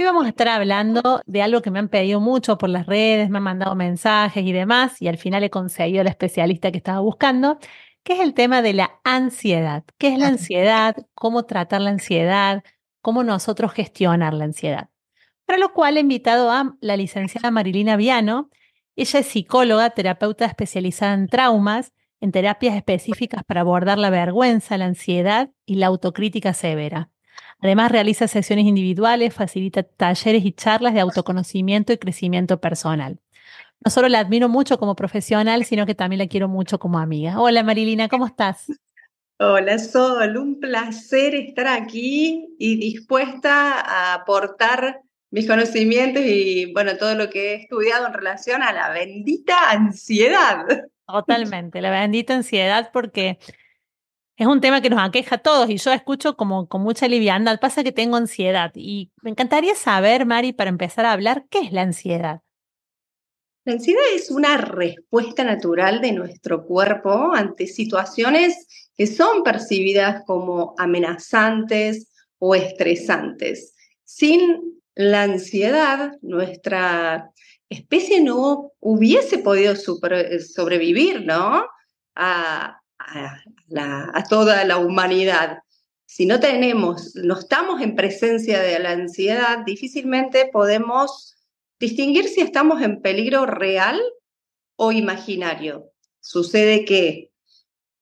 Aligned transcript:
Hoy 0.00 0.06
vamos 0.06 0.24
a 0.24 0.30
estar 0.30 0.48
hablando 0.48 1.20
de 1.26 1.42
algo 1.42 1.60
que 1.60 1.70
me 1.70 1.78
han 1.78 1.90
pedido 1.90 2.20
mucho 2.20 2.56
por 2.56 2.70
las 2.70 2.86
redes, 2.86 3.28
me 3.28 3.36
han 3.36 3.42
mandado 3.42 3.74
mensajes 3.74 4.42
y 4.42 4.50
demás, 4.50 5.02
y 5.02 5.08
al 5.08 5.18
final 5.18 5.44
he 5.44 5.50
conseguido 5.50 6.02
la 6.02 6.08
especialista 6.08 6.72
que 6.72 6.78
estaba 6.78 7.00
buscando, 7.00 7.58
que 8.02 8.14
es 8.14 8.20
el 8.20 8.32
tema 8.32 8.62
de 8.62 8.72
la 8.72 8.98
ansiedad. 9.04 9.84
¿Qué 9.98 10.08
es 10.08 10.18
la 10.18 10.28
ansiedad? 10.28 10.96
¿Cómo 11.12 11.42
tratar 11.42 11.82
la 11.82 11.90
ansiedad? 11.90 12.64
¿Cómo 13.02 13.24
nosotros 13.24 13.74
gestionar 13.74 14.32
la 14.32 14.44
ansiedad? 14.44 14.88
Para 15.44 15.58
lo 15.58 15.74
cual 15.74 15.98
he 15.98 16.00
invitado 16.00 16.50
a 16.50 16.78
la 16.80 16.96
licenciada 16.96 17.50
Marilina 17.50 17.96
Viano. 17.96 18.48
Ella 18.96 19.20
es 19.20 19.26
psicóloga, 19.26 19.90
terapeuta 19.90 20.46
especializada 20.46 21.12
en 21.12 21.28
traumas, 21.28 21.92
en 22.22 22.32
terapias 22.32 22.74
específicas 22.74 23.44
para 23.44 23.60
abordar 23.60 23.98
la 23.98 24.08
vergüenza, 24.08 24.78
la 24.78 24.86
ansiedad 24.86 25.50
y 25.66 25.74
la 25.74 25.88
autocrítica 25.88 26.54
severa. 26.54 27.10
Además, 27.62 27.92
realiza 27.92 28.26
sesiones 28.26 28.64
individuales, 28.64 29.34
facilita 29.34 29.82
talleres 29.82 30.44
y 30.44 30.52
charlas 30.52 30.94
de 30.94 31.00
autoconocimiento 31.00 31.92
y 31.92 31.98
crecimiento 31.98 32.60
personal. 32.60 33.18
No 33.84 33.90
solo 33.90 34.08
la 34.08 34.18
admiro 34.18 34.48
mucho 34.48 34.78
como 34.78 34.94
profesional, 34.94 35.64
sino 35.64 35.86
que 35.86 35.94
también 35.94 36.18
la 36.18 36.26
quiero 36.26 36.48
mucho 36.48 36.78
como 36.78 36.98
amiga. 36.98 37.40
Hola 37.40 37.62
Marilina, 37.62 38.08
¿cómo 38.08 38.26
estás? 38.26 38.66
Hola 39.38 39.78
Sol, 39.78 40.36
un 40.36 40.60
placer 40.60 41.34
estar 41.34 41.66
aquí 41.66 42.54
y 42.58 42.76
dispuesta 42.76 43.80
a 43.80 44.14
aportar 44.14 45.00
mis 45.30 45.46
conocimientos 45.46 46.22
y 46.26 46.70
bueno, 46.74 46.96
todo 46.98 47.14
lo 47.14 47.30
que 47.30 47.52
he 47.52 47.54
estudiado 47.54 48.06
en 48.06 48.12
relación 48.12 48.62
a 48.62 48.72
la 48.72 48.90
bendita 48.90 49.70
ansiedad. 49.70 50.66
Totalmente, 51.06 51.80
la 51.80 51.90
bendita 51.90 52.34
ansiedad 52.34 52.90
porque 52.92 53.38
es 54.40 54.46
un 54.46 54.62
tema 54.62 54.80
que 54.80 54.88
nos 54.88 55.00
aqueja 55.02 55.34
a 55.34 55.38
todos 55.38 55.68
y 55.68 55.76
yo 55.76 55.92
escucho 55.92 56.34
como 56.34 56.66
con 56.66 56.80
mucha 56.80 57.06
liviandad. 57.06 57.60
Pasa 57.60 57.84
que 57.84 57.92
tengo 57.92 58.16
ansiedad 58.16 58.72
y 58.74 59.10
me 59.20 59.28
encantaría 59.28 59.74
saber, 59.74 60.24
Mari, 60.24 60.54
para 60.54 60.70
empezar 60.70 61.04
a 61.04 61.12
hablar, 61.12 61.44
¿qué 61.50 61.58
es 61.58 61.72
la 61.72 61.82
ansiedad? 61.82 62.40
La 63.66 63.74
ansiedad 63.74 64.02
es 64.14 64.30
una 64.30 64.56
respuesta 64.56 65.44
natural 65.44 66.00
de 66.00 66.12
nuestro 66.12 66.64
cuerpo 66.64 67.34
ante 67.34 67.66
situaciones 67.66 68.66
que 68.96 69.06
son 69.06 69.42
percibidas 69.42 70.22
como 70.24 70.74
amenazantes 70.78 72.10
o 72.38 72.54
estresantes. 72.54 73.74
Sin 74.04 74.80
la 74.94 75.24
ansiedad, 75.24 76.12
nuestra 76.22 77.30
especie 77.68 78.22
no 78.22 78.72
hubiese 78.80 79.36
podido 79.36 79.74
sobrevivir, 79.76 81.26
¿no? 81.26 81.66
A, 83.10 84.24
toda 84.28 84.64
la 84.64 84.78
humanidad. 84.78 85.58
Si 86.06 86.26
no 86.26 86.40
tenemos, 86.40 87.14
no 87.14 87.38
estamos 87.38 87.80
en 87.80 87.94
presencia 87.94 88.60
de 88.60 88.78
la 88.78 88.92
ansiedad, 88.92 89.58
difícilmente 89.64 90.48
podemos 90.52 91.36
distinguir 91.78 92.28
si 92.28 92.40
estamos 92.40 92.82
en 92.82 93.00
peligro 93.00 93.46
real 93.46 94.00
o 94.76 94.92
imaginario. 94.92 95.92
Sucede 96.20 96.84
que 96.84 97.30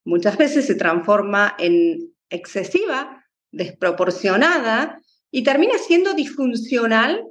muchas 0.05 0.37
veces 0.37 0.65
se 0.65 0.75
transforma 0.75 1.55
en 1.59 2.13
excesiva, 2.29 3.25
desproporcionada 3.51 5.01
y 5.31 5.43
termina 5.43 5.77
siendo 5.77 6.13
disfuncional 6.13 7.23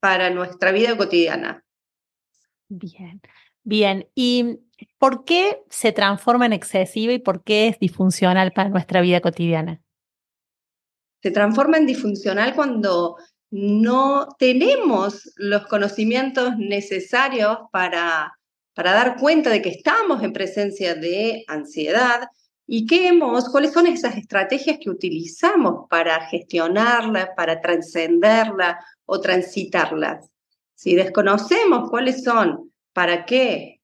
para 0.00 0.30
nuestra 0.30 0.72
vida 0.72 0.96
cotidiana. 0.96 1.64
Bien, 2.68 3.20
bien. 3.62 4.08
Y 4.14 4.60
¿Por 4.98 5.24
qué 5.24 5.62
se 5.70 5.92
transforma 5.92 6.46
en 6.46 6.52
excesiva 6.52 7.12
y 7.12 7.18
por 7.18 7.42
qué 7.42 7.68
es 7.68 7.78
disfuncional 7.78 8.52
para 8.52 8.68
nuestra 8.68 9.00
vida 9.00 9.20
cotidiana? 9.20 9.80
Se 11.22 11.30
transforma 11.30 11.78
en 11.78 11.86
disfuncional 11.86 12.54
cuando 12.54 13.16
no 13.50 14.28
tenemos 14.38 15.32
los 15.36 15.66
conocimientos 15.66 16.56
necesarios 16.58 17.58
para, 17.72 18.38
para 18.74 18.92
dar 18.92 19.16
cuenta 19.16 19.50
de 19.50 19.62
que 19.62 19.70
estamos 19.70 20.22
en 20.22 20.32
presencia 20.32 20.94
de 20.94 21.44
ansiedad 21.48 22.28
y 22.66 22.86
qué 22.86 23.08
hemos, 23.08 23.48
cuáles 23.48 23.72
son 23.72 23.86
esas 23.86 24.16
estrategias 24.16 24.78
que 24.80 24.90
utilizamos 24.90 25.86
para 25.88 26.26
gestionarla, 26.26 27.34
para 27.34 27.60
trascenderla 27.60 28.78
o 29.06 29.20
transitarla. 29.20 30.20
Si 30.74 30.94
desconocemos 30.94 31.88
cuáles 31.88 32.22
son, 32.22 32.70
para 32.92 33.24
qué 33.24 33.77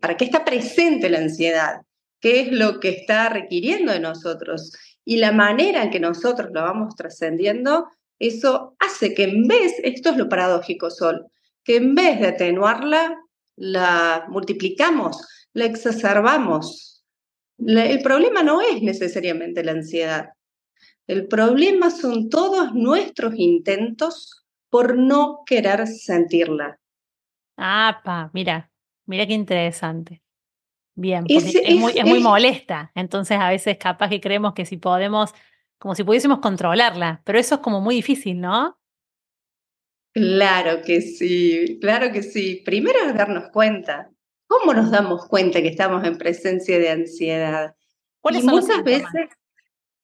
¿Para 0.00 0.16
qué 0.16 0.24
está 0.24 0.44
presente 0.44 1.08
la 1.08 1.18
ansiedad? 1.18 1.82
¿Qué 2.20 2.40
es 2.40 2.52
lo 2.52 2.80
que 2.80 2.88
está 2.88 3.28
requiriendo 3.28 3.92
de 3.92 4.00
nosotros? 4.00 4.72
Y 5.04 5.16
la 5.16 5.32
manera 5.32 5.84
en 5.84 5.90
que 5.90 6.00
nosotros 6.00 6.50
lo 6.52 6.62
vamos 6.62 6.96
trascendiendo, 6.96 7.88
eso 8.18 8.74
hace 8.78 9.14
que 9.14 9.24
en 9.24 9.46
vez, 9.46 9.74
esto 9.82 10.10
es 10.10 10.16
lo 10.16 10.28
paradójico, 10.28 10.90
Sol, 10.90 11.26
que 11.64 11.76
en 11.76 11.94
vez 11.94 12.20
de 12.20 12.28
atenuarla, 12.28 13.16
la 13.56 14.26
multiplicamos, 14.28 15.46
la 15.52 15.66
exacerbamos. 15.66 17.04
el 17.58 18.02
problema 18.02 18.42
no 18.42 18.60
es 18.60 18.82
necesariamente 18.82 19.62
la 19.62 19.72
ansiedad. 19.72 20.30
El 21.06 21.28
problema 21.28 21.90
son 21.90 22.28
todos 22.28 22.74
nuestros 22.74 23.34
intentos 23.36 24.44
por 24.68 24.96
no 24.96 25.42
querer 25.44 25.86
sentirla. 25.86 26.78
Ah, 27.56 28.00
pa, 28.04 28.30
mira, 28.32 28.71
Mira 29.12 29.26
qué 29.26 29.34
interesante. 29.34 30.22
Bien, 30.94 31.24
porque 31.24 31.62
es, 31.64 31.76
muy, 31.76 31.92
es 31.94 32.04
muy 32.06 32.20
molesta. 32.20 32.90
Entonces 32.94 33.36
a 33.38 33.50
veces 33.50 33.76
capaz 33.76 34.08
que 34.08 34.22
creemos 34.22 34.54
que 34.54 34.64
si 34.64 34.78
podemos, 34.78 35.34
como 35.78 35.94
si 35.94 36.02
pudiésemos 36.02 36.38
controlarla, 36.38 37.20
pero 37.26 37.38
eso 37.38 37.56
es 37.56 37.60
como 37.60 37.82
muy 37.82 37.96
difícil, 37.96 38.40
¿no? 38.40 38.78
Claro 40.14 40.80
que 40.80 41.02
sí, 41.02 41.78
claro 41.78 42.10
que 42.10 42.22
sí. 42.22 42.62
Primero 42.64 43.00
es 43.06 43.14
darnos 43.14 43.50
cuenta. 43.50 44.10
¿Cómo 44.46 44.72
nos 44.72 44.90
damos 44.90 45.26
cuenta 45.26 45.60
que 45.60 45.68
estamos 45.68 46.02
en 46.04 46.16
presencia 46.16 46.78
de 46.78 46.88
ansiedad? 46.88 47.74
¿Cuáles 48.22 48.44
son 48.44 48.54
muchas 48.54 48.82
veces 48.82 49.28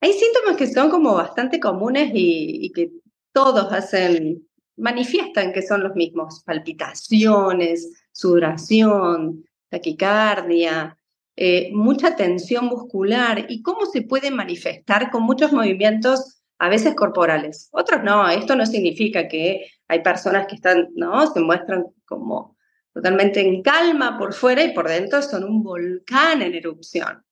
hay 0.02 0.12
síntomas 0.12 0.58
que 0.58 0.66
son 0.66 0.90
como 0.90 1.14
bastante 1.14 1.58
comunes 1.58 2.10
y, 2.12 2.66
y 2.66 2.72
que 2.72 2.92
todos 3.32 3.72
hacen, 3.72 4.46
manifiestan 4.76 5.54
que 5.54 5.62
son 5.62 5.82
los 5.82 5.96
mismos, 5.96 6.42
palpitaciones, 6.44 7.90
sudoración, 8.18 9.44
taquicardia, 9.68 10.98
eh, 11.36 11.70
mucha 11.72 12.16
tensión 12.16 12.66
muscular 12.66 13.46
y 13.48 13.62
cómo 13.62 13.86
se 13.86 14.02
puede 14.02 14.32
manifestar 14.32 15.12
con 15.12 15.22
muchos 15.22 15.52
movimientos 15.52 16.42
a 16.58 16.68
veces 16.68 16.96
corporales. 16.96 17.68
Otros 17.70 18.02
no, 18.02 18.28
esto 18.28 18.56
no 18.56 18.66
significa 18.66 19.28
que 19.28 19.70
hay 19.86 20.02
personas 20.02 20.48
que 20.48 20.56
están, 20.56 20.88
¿no? 20.96 21.32
Se 21.32 21.38
muestran 21.38 21.84
como 22.06 22.56
totalmente 22.92 23.40
en 23.40 23.62
calma 23.62 24.18
por 24.18 24.34
fuera 24.34 24.64
y 24.64 24.74
por 24.74 24.88
dentro 24.88 25.22
son 25.22 25.44
un 25.44 25.62
volcán 25.62 26.42
en 26.42 26.56
erupción. 26.56 27.22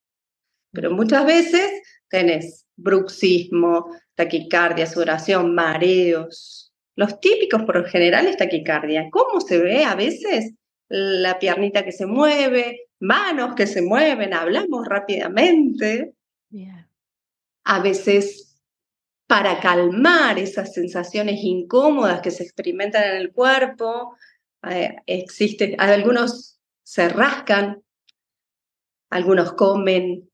Pero 0.70 0.92
muchas 0.92 1.26
veces 1.26 1.82
tenés 2.08 2.64
bruxismo, 2.76 3.90
taquicardia, 4.14 4.86
sudoración, 4.86 5.52
mareos. 5.52 6.72
Los 6.94 7.18
típicos 7.18 7.64
por 7.64 7.76
lo 7.76 7.84
general 7.86 8.28
es 8.28 8.36
taquicardia. 8.36 9.08
¿Cómo 9.10 9.40
se 9.40 9.58
ve 9.58 9.82
a 9.84 9.96
veces? 9.96 10.54
La 10.88 11.38
piernita 11.38 11.84
que 11.84 11.92
se 11.92 12.06
mueve, 12.06 12.88
manos 13.00 13.54
que 13.54 13.66
se 13.66 13.82
mueven, 13.82 14.34
hablamos 14.34 14.86
rápidamente. 14.86 16.14
A 17.64 17.80
veces 17.80 18.46
para 19.26 19.60
calmar 19.60 20.38
esas 20.38 20.72
sensaciones 20.72 21.40
incómodas 21.42 22.20
que 22.20 22.30
se 22.30 22.44
experimentan 22.44 23.04
en 23.04 23.16
el 23.16 23.32
cuerpo, 23.32 24.16
eh, 24.70 24.96
existe, 25.06 25.74
algunos 25.78 26.60
se 26.82 27.08
rascan, 27.08 27.82
algunos 29.10 29.52
comen, 29.54 30.30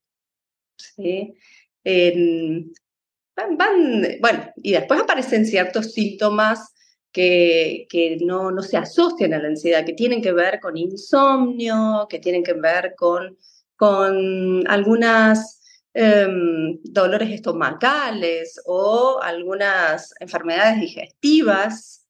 van, 3.34 4.02
bueno, 4.20 4.52
y 4.56 4.72
después 4.72 5.00
aparecen 5.00 5.46
ciertos 5.46 5.92
síntomas 5.92 6.71
que, 7.12 8.18
no, 8.24 8.50
no, 8.50 8.62
se 8.62 8.76
asocian 8.76 9.34
a 9.34 9.38
la 9.38 9.48
ansiedad, 9.48 9.84
que 9.84 9.92
tienen 9.92 10.22
que 10.22 10.32
ver 10.32 10.60
con 10.60 10.76
insomnio, 10.76 12.06
que 12.08 12.18
tienen 12.18 12.42
que 12.42 12.54
ver 12.54 12.94
con, 12.96 13.36
con 13.76 14.66
algunas 14.66 15.60
em, 15.94 16.80
dolores 16.82 17.30
estomacales 17.30 18.60
o 18.66 19.20
algunas 19.22 20.14
enfermedades 20.20 20.80
digestivas. 20.80 22.06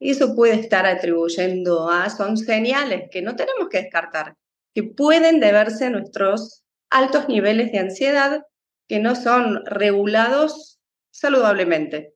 eso 0.00 0.34
puede 0.34 0.54
estar 0.54 0.86
atribuyendo 0.86 1.90
a, 1.90 2.08
son 2.10 2.36
señales 2.36 3.10
que 3.10 3.22
no 3.22 3.36
tenemos 3.36 3.68
que 3.68 3.82
descartar, 3.82 4.36
que 4.74 4.82
pueden 4.84 5.40
deberse 5.40 5.86
a 5.86 5.90
nuestros 5.90 6.64
altos 6.90 7.28
niveles 7.28 7.72
de 7.72 7.78
ansiedad 7.80 8.42
que 8.88 9.00
no 9.00 9.14
son 9.14 9.64
regulados 9.66 10.80
saludablemente. 11.10 12.14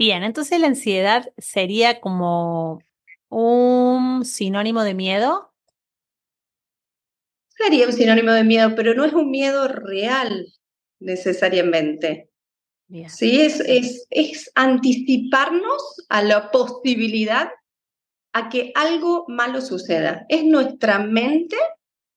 Bien, 0.00 0.22
entonces 0.22 0.58
la 0.58 0.68
ansiedad 0.68 1.30
sería 1.36 2.00
como 2.00 2.82
un 3.28 4.24
sinónimo 4.24 4.82
de 4.82 4.94
miedo. 4.94 5.52
Sería 7.50 7.84
un 7.84 7.92
sinónimo 7.92 8.32
de 8.32 8.42
miedo, 8.42 8.72
pero 8.74 8.94
no 8.94 9.04
es 9.04 9.12
un 9.12 9.30
miedo 9.30 9.68
real 9.68 10.54
necesariamente. 11.00 12.30
Sí, 13.08 13.42
es, 13.42 13.60
es, 13.60 14.06
es 14.08 14.50
anticiparnos 14.54 16.06
a 16.08 16.22
la 16.22 16.50
posibilidad 16.50 17.50
a 18.32 18.48
que 18.48 18.72
algo 18.74 19.26
malo 19.28 19.60
suceda. 19.60 20.24
Es 20.30 20.44
nuestra 20.44 20.98
mente 21.00 21.58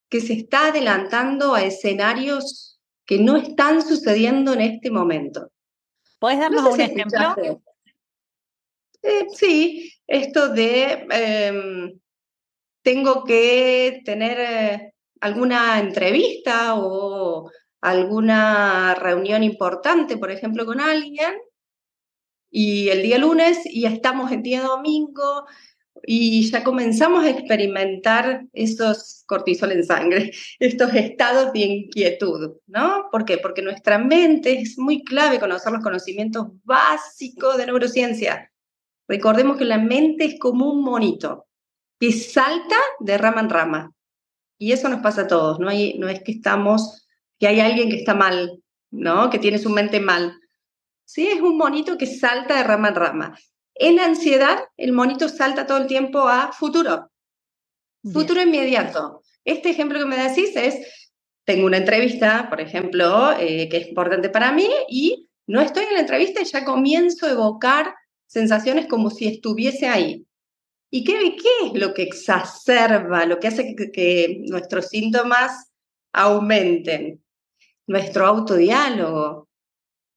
que 0.08 0.22
se 0.22 0.32
está 0.32 0.68
adelantando 0.68 1.54
a 1.54 1.62
escenarios 1.62 2.80
que 3.04 3.18
no 3.18 3.36
están 3.36 3.82
sucediendo 3.86 4.54
en 4.54 4.62
este 4.62 4.90
momento. 4.90 5.50
¿Puedes 6.18 6.38
darnos 6.38 6.64
un 6.72 6.80
ejemplo? 6.80 7.62
Eh, 9.04 9.26
sí, 9.34 9.92
esto 10.06 10.48
de 10.48 11.06
em, 11.10 12.00
tengo 12.82 13.24
que 13.24 14.00
tener 14.04 14.38
eh, 14.40 14.94
alguna 15.20 15.78
entrevista 15.78 16.76
o 16.76 17.50
alguna 17.82 18.94
reunión 18.94 19.42
importante, 19.42 20.16
por 20.16 20.30
ejemplo, 20.30 20.64
con 20.66 20.80
alguien, 20.80 21.34
y 22.50 22.88
el 22.88 23.02
día 23.02 23.18
lunes 23.18 23.58
y 23.66 23.84
estamos 23.84 24.32
el 24.32 24.42
día 24.42 24.62
domingo 24.62 25.46
y 26.06 26.50
ya 26.50 26.64
comenzamos 26.64 27.24
a 27.24 27.30
experimentar 27.30 28.46
esos 28.54 29.24
cortisol 29.26 29.72
en 29.72 29.84
sangre, 29.84 30.32
estos 30.58 30.94
estados 30.94 31.52
de 31.52 31.60
inquietud, 31.60 32.56
¿no? 32.66 33.08
¿Por 33.12 33.26
qué? 33.26 33.38
Porque 33.38 33.60
nuestra 33.60 33.98
mente 33.98 34.60
es 34.60 34.78
muy 34.78 35.04
clave 35.04 35.40
conocer 35.40 35.72
los 35.72 35.82
conocimientos 35.82 36.46
básicos 36.64 37.58
de 37.58 37.66
neurociencia. 37.66 38.50
Recordemos 39.08 39.56
que 39.56 39.64
la 39.64 39.78
mente 39.78 40.24
es 40.24 40.38
como 40.38 40.70
un 40.70 40.82
monito 40.82 41.46
que 42.00 42.12
salta 42.12 42.76
de 43.00 43.18
rama 43.18 43.40
en 43.40 43.50
rama. 43.50 43.92
Y 44.58 44.72
eso 44.72 44.88
nos 44.88 45.00
pasa 45.00 45.22
a 45.22 45.26
todos, 45.26 45.58
no, 45.58 45.68
hay, 45.68 45.98
no 45.98 46.08
es 46.08 46.22
que 46.22 46.32
estamos 46.32 47.04
que 47.38 47.48
hay 47.48 47.60
alguien 47.60 47.90
que 47.90 47.96
está 47.96 48.14
mal, 48.14 48.62
¿no? 48.90 49.28
Que 49.30 49.38
tiene 49.38 49.58
su 49.58 49.70
mente 49.70 50.00
mal. 50.00 50.38
Sí, 51.04 51.26
es 51.26 51.40
un 51.40 51.56
monito 51.58 51.98
que 51.98 52.06
salta 52.06 52.56
de 52.56 52.62
rama 52.62 52.88
en 52.88 52.94
rama. 52.94 53.38
En 53.74 53.98
ansiedad, 53.98 54.60
el 54.76 54.92
monito 54.92 55.28
salta 55.28 55.66
todo 55.66 55.78
el 55.78 55.86
tiempo 55.86 56.28
a 56.28 56.52
futuro. 56.52 57.10
Futuro 58.12 58.40
inmediato. 58.40 59.22
Este 59.44 59.70
ejemplo 59.70 59.98
que 59.98 60.06
me 60.06 60.16
decís 60.16 60.54
es, 60.54 61.10
tengo 61.44 61.66
una 61.66 61.78
entrevista, 61.78 62.48
por 62.48 62.60
ejemplo, 62.60 63.32
eh, 63.32 63.68
que 63.68 63.78
es 63.78 63.88
importante 63.88 64.28
para 64.28 64.52
mí 64.52 64.68
y 64.88 65.28
no 65.46 65.60
estoy 65.60 65.84
en 65.84 65.94
la 65.94 66.00
entrevista 66.00 66.40
y 66.40 66.44
ya 66.44 66.64
comienzo 66.64 67.26
a 67.26 67.32
evocar 67.32 67.94
sensaciones 68.34 68.86
como 68.86 69.08
si 69.08 69.26
estuviese 69.26 69.86
ahí. 69.88 70.26
¿Y 70.90 71.04
qué, 71.04 71.36
es 71.64 71.80
lo 71.80 71.94
que 71.94 72.02
exacerba, 72.02 73.24
lo 73.24 73.40
que 73.40 73.48
hace 73.48 73.74
que 73.74 74.42
nuestros 74.46 74.88
síntomas 74.88 75.72
aumenten? 76.12 77.24
nuestro 77.86 78.26
autodiálogo, 78.26 79.48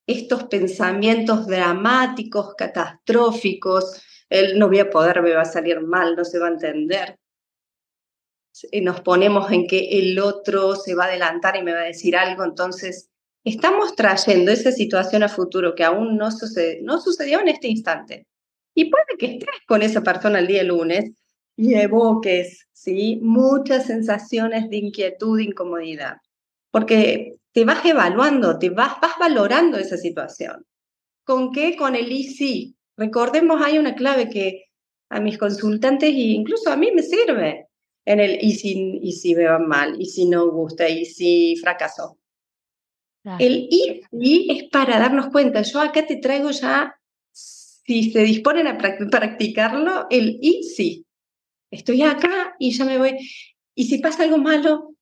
estos 0.08 0.46
pensamientos 0.46 1.48
dramáticos, 1.48 2.56
catastróficos, 2.56 4.02
el 4.30 4.58
no 4.58 4.68
voy 4.68 4.80
a 4.80 4.90
poder, 4.90 5.22
me 5.22 5.34
va 5.34 5.42
a 5.42 5.46
salir 5.46 5.82
mal, 5.82 6.16
no 6.16 6.24
se 6.24 6.40
va 6.40 6.48
a 6.48 6.52
entender. 6.52 7.20
Nos 8.82 9.02
ponemos 9.02 9.52
en 9.52 9.68
que 9.68 10.00
el 10.00 10.20
otro 10.20 10.76
se 10.76 10.96
va 10.96 11.06
a 11.06 11.08
adelantar 11.08 11.58
y 11.58 11.64
me 11.64 11.74
va 11.74 11.82
a 11.82 11.86
decir 11.86 12.16
algo, 12.16 12.44
entonces 12.44 13.10
estamos 13.50 13.96
trayendo 13.96 14.52
esa 14.52 14.72
situación 14.72 15.24
a 15.24 15.30
futuro 15.30 15.76
que 15.76 15.84
aún 15.84 16.18
no, 16.18 16.30
no 16.82 17.02
sucedió 17.02 17.40
en 17.40 17.48
este 17.48 17.68
instante. 17.68 18.28
Y 18.74 18.92
puede 18.92 19.18
que 19.18 19.26
estés 19.38 19.62
con 19.68 19.82
esa 19.82 20.02
persona 20.02 20.40
el 20.40 20.48
día 20.48 20.64
lunes 20.64 21.12
y 21.56 21.74
evoques 21.74 22.68
¿sí? 22.74 23.20
muchas 23.22 23.88
sensaciones 23.88 24.70
de 24.70 24.78
inquietud, 24.78 25.38
de 25.38 25.46
incomodidad. 25.46 26.18
Porque 26.72 27.36
te 27.52 27.66
vas 27.66 27.84
evaluando, 27.86 28.60
te 28.60 28.70
vas, 28.70 28.98
valorando 29.20 29.78
esa 29.78 29.98
situación. 29.98 30.66
¿Con 31.24 31.52
qué? 31.52 31.76
Con 31.76 31.96
el 31.96 32.12
y 32.12 32.76
Recordemos, 32.98 33.62
hay 33.62 33.78
una 33.78 33.96
clave 33.96 34.30
que 34.30 34.66
a 35.10 35.20
mis 35.20 35.38
consultantes 35.38 36.10
e 36.10 36.36
incluso 36.36 36.70
a 36.70 36.76
mí 36.76 36.92
me 36.92 37.02
sirve 37.02 37.68
en 38.06 38.20
el 38.20 38.44
y 38.44 38.54
si, 38.56 39.00
y 39.02 39.12
si 39.14 39.36
me 39.36 39.46
va 39.46 39.60
mal, 39.60 40.00
y 40.00 40.06
si 40.06 40.28
no 40.28 40.50
gusta, 40.52 40.90
y 40.90 41.06
si 41.06 41.56
El 43.40 43.68
y, 43.70 44.02
y 44.12 44.58
es 44.58 44.70
para 44.70 45.00
darnos 45.00 45.28
cuenta. 45.28 45.62
Yo 45.62 45.82
acá 45.82 46.06
te 46.06 46.18
traigo 46.18 46.52
ya, 46.52 46.96
si 47.32 48.12
se 48.12 48.24
disponen 48.24 48.68
a 48.68 48.78
practicarlo, 48.78 50.08
el 50.10 50.38
y 50.42 50.64
sí. 50.64 51.06
Estoy 51.72 52.04
acá 52.04 52.56
y 52.60 52.72
ya 52.72 52.86
me 52.86 52.98
voy. 52.98 53.18
Y 53.76 53.86
si 53.86 53.98
pasa 54.00 54.24
algo 54.24 54.38
malo, 54.38 54.96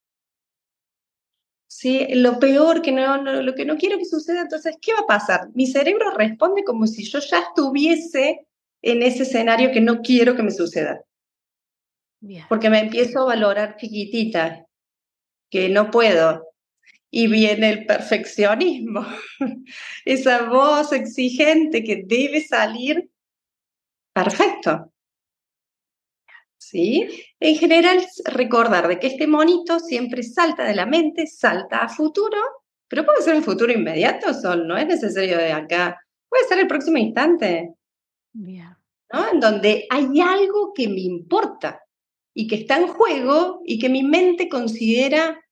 ¿sí? 1.67 2.07
Lo 2.15 2.39
peor, 2.39 2.81
que 2.81 2.91
no, 2.91 3.17
lo 3.21 3.53
que 3.53 3.65
no 3.65 3.77
quiero 3.77 3.97
que 3.97 4.05
suceda, 4.05 4.41
entonces, 4.41 4.75
¿qué 4.81 4.93
va 4.93 4.99
a 4.99 5.07
pasar? 5.07 5.49
Mi 5.53 5.67
cerebro 5.67 6.11
responde 6.11 6.63
como 6.63 6.87
si 6.87 7.03
yo 7.03 7.19
ya 7.19 7.39
estuviese 7.39 8.47
en 8.81 9.03
ese 9.03 9.23
escenario 9.23 9.71
que 9.71 9.81
no 9.81 10.01
quiero 10.01 10.35
que 10.35 10.43
me 10.43 10.51
suceda. 10.51 11.01
Porque 12.49 12.69
me 12.69 12.79
empiezo 12.79 13.21
a 13.21 13.25
valorar 13.25 13.77
chiquitita, 13.77 14.65
que 15.49 15.69
no 15.69 15.91
puedo. 15.91 16.44
Y 17.17 17.27
viene 17.27 17.69
el 17.69 17.85
perfeccionismo, 17.85 19.05
esa 20.05 20.49
voz 20.49 20.91
exigente 20.91 21.81
que 21.81 22.03
debe 22.05 22.41
salir 22.41 23.09
perfecto. 24.13 24.91
¿sí? 26.57 27.07
En 27.39 27.55
general, 27.55 28.05
recordar 28.25 28.89
de 28.89 28.99
que 28.99 29.07
este 29.07 29.27
monito 29.27 29.79
siempre 29.79 30.23
salta 30.23 30.65
de 30.65 30.75
la 30.75 30.85
mente, 30.85 31.25
salta 31.25 31.77
a 31.77 31.87
futuro, 31.87 32.37
pero 32.89 33.05
puede 33.05 33.21
ser 33.21 33.37
el 33.37 33.43
futuro 33.43 33.71
inmediato, 33.71 34.33
Sol, 34.33 34.67
no 34.67 34.77
es 34.77 34.85
necesario 34.85 35.37
de 35.37 35.53
acá, 35.53 35.97
puede 36.27 36.43
ser 36.49 36.59
el 36.59 36.67
próximo 36.67 36.97
instante, 36.97 37.75
¿no? 39.13 39.31
En 39.31 39.39
donde 39.39 39.87
hay 39.89 40.19
algo 40.19 40.73
que 40.73 40.89
me 40.89 40.99
importa 40.99 41.81
y 42.33 42.45
que 42.45 42.55
está 42.55 42.75
en 42.75 42.87
juego 42.87 43.61
y 43.65 43.79
que 43.79 43.87
mi 43.87 44.03
mente 44.03 44.49
considera 44.49 45.44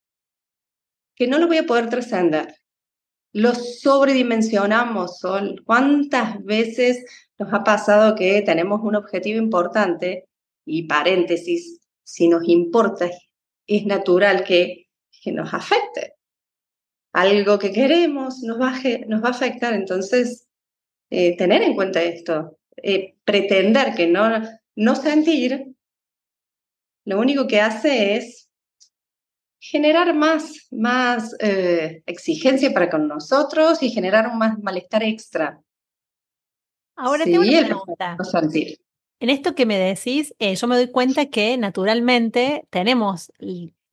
que 1.16 1.28
no 1.28 1.38
lo 1.38 1.48
voy 1.48 1.58
a 1.58 1.66
poder 1.66 1.90
trascender. 1.90 2.56
Lo 3.32 3.56
sobredimensionamos, 3.56 5.20
Sol. 5.20 5.64
¿Cuántas 5.66 6.44
veces 6.44 7.04
nos 7.40 7.54
ha 7.54 7.64
pasado 7.64 8.16
que 8.16 8.42
tenemos 8.42 8.82
un 8.84 8.96
objetivo 8.96 9.40
importante 9.40 10.28
y 10.66 10.84
paréntesis, 10.84 11.82
si 12.04 12.28
nos 12.28 12.48
importa, 12.48 13.10
es 13.68 13.86
natural 13.86 14.44
que, 14.44 14.88
que 15.24 15.32
nos 15.32 15.54
afecte. 15.54 16.14
Algo 17.14 17.60
que 17.60 17.72
queremos 17.72 18.40
nos 18.44 18.60
va 18.60 18.70
a, 18.70 19.08
nos 19.08 19.24
va 19.24 19.28
a 19.28 19.32
afectar, 19.32 19.74
entonces 19.74 20.48
eh, 21.10 21.38
tener 21.38 21.62
en 21.62 21.76
cuenta 21.76 22.02
esto, 22.02 22.58
eh, 22.78 23.16
pretender 23.24 23.94
que 23.94 24.08
no, 24.08 24.42
no 24.76 24.96
sentir, 24.96 25.76
lo 27.06 27.20
único 27.20 27.48
que 27.48 27.62
hace 27.62 28.16
es 28.16 28.43
generar 29.64 30.14
más, 30.14 30.68
más 30.72 31.36
eh, 31.40 32.04
exigencia 32.06 32.74
para 32.74 32.90
con 32.90 33.08
nosotros 33.08 33.82
y 33.82 33.90
generar 33.90 34.28
un 34.28 34.38
más 34.38 34.60
malestar 34.60 35.04
extra. 35.04 35.62
Ahora 36.98 37.24
tengo 37.24 37.42
una 37.42 37.66
pregunta. 37.66 38.18
sentir. 38.30 38.78
En 39.22 39.30
esto 39.30 39.56
que 39.56 39.66
me 39.66 39.78
decís, 39.78 40.36
eh, 40.40 40.54
yo 40.56 40.68
me 40.68 40.76
doy 40.76 40.92
cuenta 40.92 41.28
que 41.28 41.58
naturalmente 41.58 42.68
tenemos 42.72 43.32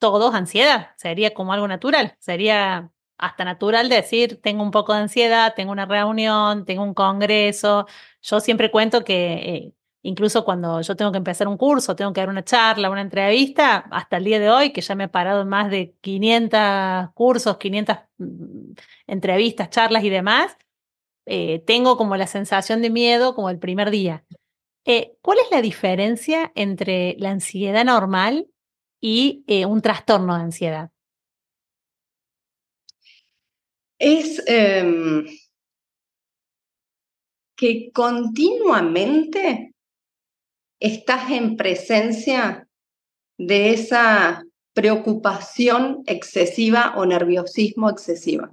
todos 0.00 0.34
ansiedad, 0.34 0.88
sería 0.96 1.32
como 1.34 1.52
algo 1.52 1.68
natural, 1.68 2.16
sería 2.18 2.90
hasta 3.16 3.44
natural 3.44 3.88
decir, 3.88 4.40
tengo 4.42 4.64
un 4.64 4.72
poco 4.72 4.92
de 4.92 5.00
ansiedad, 5.02 5.54
tengo 5.54 5.70
una 5.70 5.86
reunión, 5.86 6.64
tengo 6.64 6.82
un 6.82 6.94
congreso. 6.94 7.86
Yo 8.22 8.40
siempre 8.40 8.72
cuento 8.72 9.04
que 9.04 9.32
eh, 9.34 9.72
incluso 10.02 10.44
cuando 10.44 10.80
yo 10.80 10.96
tengo 10.96 11.12
que 11.12 11.18
empezar 11.18 11.48
un 11.48 11.56
curso, 11.56 11.96
tengo 11.96 12.12
que 12.12 12.20
dar 12.20 12.28
una 12.28 12.44
charla, 12.44 12.90
una 12.90 13.02
entrevista, 13.02 13.84
hasta 13.90 14.16
el 14.16 14.24
día 14.24 14.38
de 14.38 14.50
hoy, 14.50 14.72
que 14.72 14.80
ya 14.80 14.94
me 14.94 15.04
he 15.04 15.08
parado 15.08 15.42
en 15.42 15.48
más 15.48 15.70
de 15.70 15.94
500 16.00 17.10
cursos, 17.14 17.58
500 17.58 17.96
mm, 18.18 18.72
entrevistas, 19.06 19.70
charlas 19.70 20.04
y 20.04 20.10
demás, 20.10 20.56
eh, 21.26 21.62
tengo 21.66 21.96
como 21.96 22.16
la 22.16 22.26
sensación 22.26 22.82
de 22.82 22.90
miedo 22.90 23.34
como 23.34 23.50
el 23.50 23.58
primer 23.58 23.90
día. 23.90 24.24
Eh, 24.84 25.16
¿Cuál 25.20 25.38
es 25.38 25.50
la 25.50 25.62
diferencia 25.62 26.52
entre 26.54 27.14
la 27.18 27.30
ansiedad 27.30 27.84
normal 27.84 28.48
y 29.00 29.44
eh, 29.46 29.66
un 29.66 29.82
trastorno 29.82 30.34
de 30.36 30.42
ansiedad? 30.42 30.90
Es 33.98 34.42
em, 34.46 35.26
que 37.54 37.90
continuamente 37.92 39.74
estás 40.80 41.30
en 41.30 41.56
presencia 41.56 42.66
de 43.38 43.72
esa 43.72 44.44
preocupación 44.72 46.02
excesiva 46.06 46.94
o 46.96 47.04
nerviosismo 47.04 47.90
excesiva. 47.90 48.52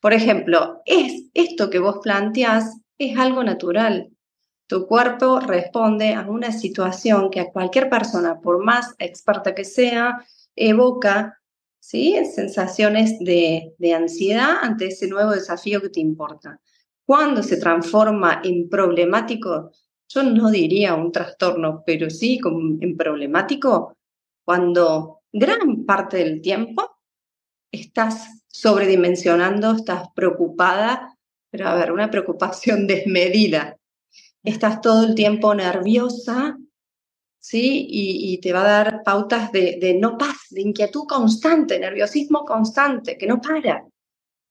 Por 0.00 0.12
ejemplo, 0.12 0.82
es 0.86 1.24
esto 1.34 1.68
que 1.70 1.80
vos 1.80 1.98
planteás 2.02 2.78
es 2.98 3.18
algo 3.18 3.42
natural. 3.42 4.10
Tu 4.68 4.86
cuerpo 4.86 5.40
responde 5.40 6.14
a 6.14 6.22
una 6.28 6.52
situación 6.52 7.30
que 7.30 7.40
a 7.40 7.50
cualquier 7.50 7.88
persona, 7.88 8.40
por 8.40 8.64
más 8.64 8.94
experta 8.98 9.54
que 9.54 9.64
sea, 9.64 10.24
evoca 10.54 11.40
¿sí? 11.80 12.16
sensaciones 12.26 13.18
de, 13.18 13.74
de 13.78 13.94
ansiedad 13.94 14.58
ante 14.60 14.88
ese 14.88 15.08
nuevo 15.08 15.30
desafío 15.32 15.80
que 15.80 15.88
te 15.88 16.00
importa. 16.00 16.60
Cuando 17.06 17.42
se 17.42 17.56
transforma 17.56 18.42
en 18.44 18.68
problemático, 18.68 19.72
yo 20.08 20.22
no 20.22 20.50
diría 20.50 20.94
un 20.94 21.12
trastorno, 21.12 21.82
pero 21.84 22.08
sí 22.10 22.40
en 22.80 22.96
problemático, 22.96 23.96
cuando 24.44 25.20
gran 25.32 25.84
parte 25.84 26.18
del 26.18 26.40
tiempo 26.40 26.96
estás 27.70 28.42
sobredimensionando, 28.46 29.72
estás 29.72 30.08
preocupada, 30.14 31.14
pero 31.50 31.68
a 31.68 31.74
ver, 31.74 31.92
una 31.92 32.10
preocupación 32.10 32.86
desmedida. 32.86 33.76
Estás 34.42 34.80
todo 34.80 35.04
el 35.04 35.14
tiempo 35.14 35.54
nerviosa, 35.54 36.56
¿sí? 37.38 37.86
Y, 37.90 38.40
te 38.40 38.52
va 38.52 38.60
a 38.60 38.84
dar 38.84 39.02
pautas 39.04 39.52
de, 39.52 39.78
de 39.80 39.94
no 39.94 40.16
paz, 40.16 40.46
de 40.50 40.62
inquietud 40.62 41.04
constante, 41.06 41.78
nerviosismo 41.78 42.44
constante, 42.44 43.18
que 43.18 43.26
no 43.26 43.40
para, 43.40 43.84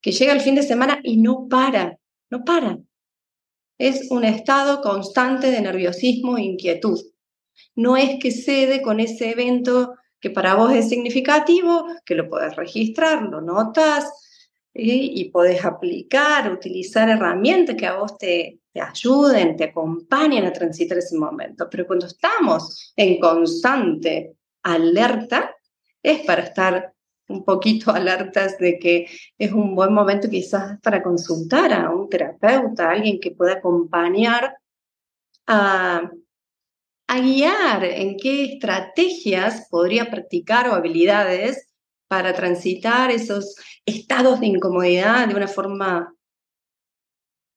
que 0.02 0.12
llega 0.12 0.34
el 0.34 0.42
fin 0.42 0.56
de 0.56 0.64
semana 0.64 1.00
y 1.04 1.18
no 1.18 1.48
para, 1.48 1.98
no 2.30 2.44
para. 2.44 2.78
Es 3.78 4.10
un 4.10 4.24
estado 4.24 4.82
constante 4.82 5.52
de 5.52 5.62
nerviosismo 5.62 6.38
e 6.38 6.44
inquietud. 6.44 7.00
No 7.76 7.98
es 7.98 8.20
que 8.20 8.32
cede 8.32 8.82
con 8.82 9.00
ese 9.00 9.32
evento 9.32 9.96
que 10.20 10.30
para 10.30 10.56
vos 10.56 10.74
es 10.74 10.90
significativo, 10.90 11.86
que 12.06 12.16
lo 12.16 12.28
podés 12.28 12.56
registrar, 12.56 13.24
lo 13.24 13.42
notas 13.42 14.06
y 14.74 15.30
podés 15.32 15.64
aplicar, 15.66 16.52
utilizar 16.52 17.10
herramientas 17.10 17.76
que 17.76 17.88
a 17.88 17.98
vos 17.98 18.18
te, 18.18 18.60
te 18.72 18.82
ayuden, 18.82 19.56
te 19.56 19.66
acompañen 19.66 20.46
a 20.46 20.54
transitar 20.54 21.00
ese 21.00 21.18
momento. 21.18 21.68
Pero 21.70 21.88
cuando 21.88 22.06
estamos 22.06 22.94
en 22.96 23.20
constante 23.20 24.36
alerta, 24.62 25.56
es 26.04 26.20
para 26.26 26.44
estar 26.44 26.94
un 27.28 27.44
poquito 27.44 27.92
alertas 27.96 28.58
de 28.58 28.80
que 28.80 29.08
es 29.38 29.52
un 29.52 29.76
buen 29.76 29.94
momento 29.94 30.30
quizás 30.30 30.80
para 30.82 31.04
consultar 31.04 31.74
a 31.74 31.90
un 31.90 32.10
terapeuta, 32.10 32.90
alguien 32.90 33.20
que 33.20 33.32
pueda 33.32 33.54
acompañar 33.54 34.58
a 35.48 36.12
a 37.08 37.22
guiar 37.22 37.86
en 37.86 38.18
qué 38.18 38.44
estrategias 38.44 39.68
podría 39.70 40.10
practicar 40.12 40.68
o 40.68 40.74
habilidades 40.74 41.68
para 42.08 42.34
transitar 42.34 43.12
esos 43.12 43.56
estados 43.86 44.40
de 44.42 44.48
incomodidad 44.48 45.28
de 45.28 45.36
una 45.36 45.48
forma 45.48 46.14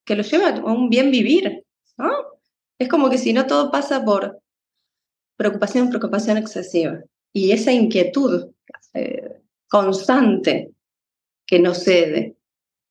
que 0.05 0.15
lo 0.15 0.23
lleve 0.23 0.45
a 0.47 0.55
un 0.65 0.89
bien 0.89 1.11
vivir. 1.11 1.65
¿no? 1.99 2.11
Es 2.79 2.89
como 2.89 3.11
que 3.11 3.19
si 3.19 3.33
no 3.33 3.47
todo 3.47 3.71
pasa 3.71 4.05
por 4.05 4.41
preocupación, 5.37 5.89
preocupación 5.89 6.37
excesiva 6.37 7.01
y 7.33 7.51
esa 7.53 7.73
inquietud 7.73 8.53
eh, 8.95 9.41
constante 9.71 10.73
que 11.47 11.59
no 11.59 11.75
cede. 11.75 12.37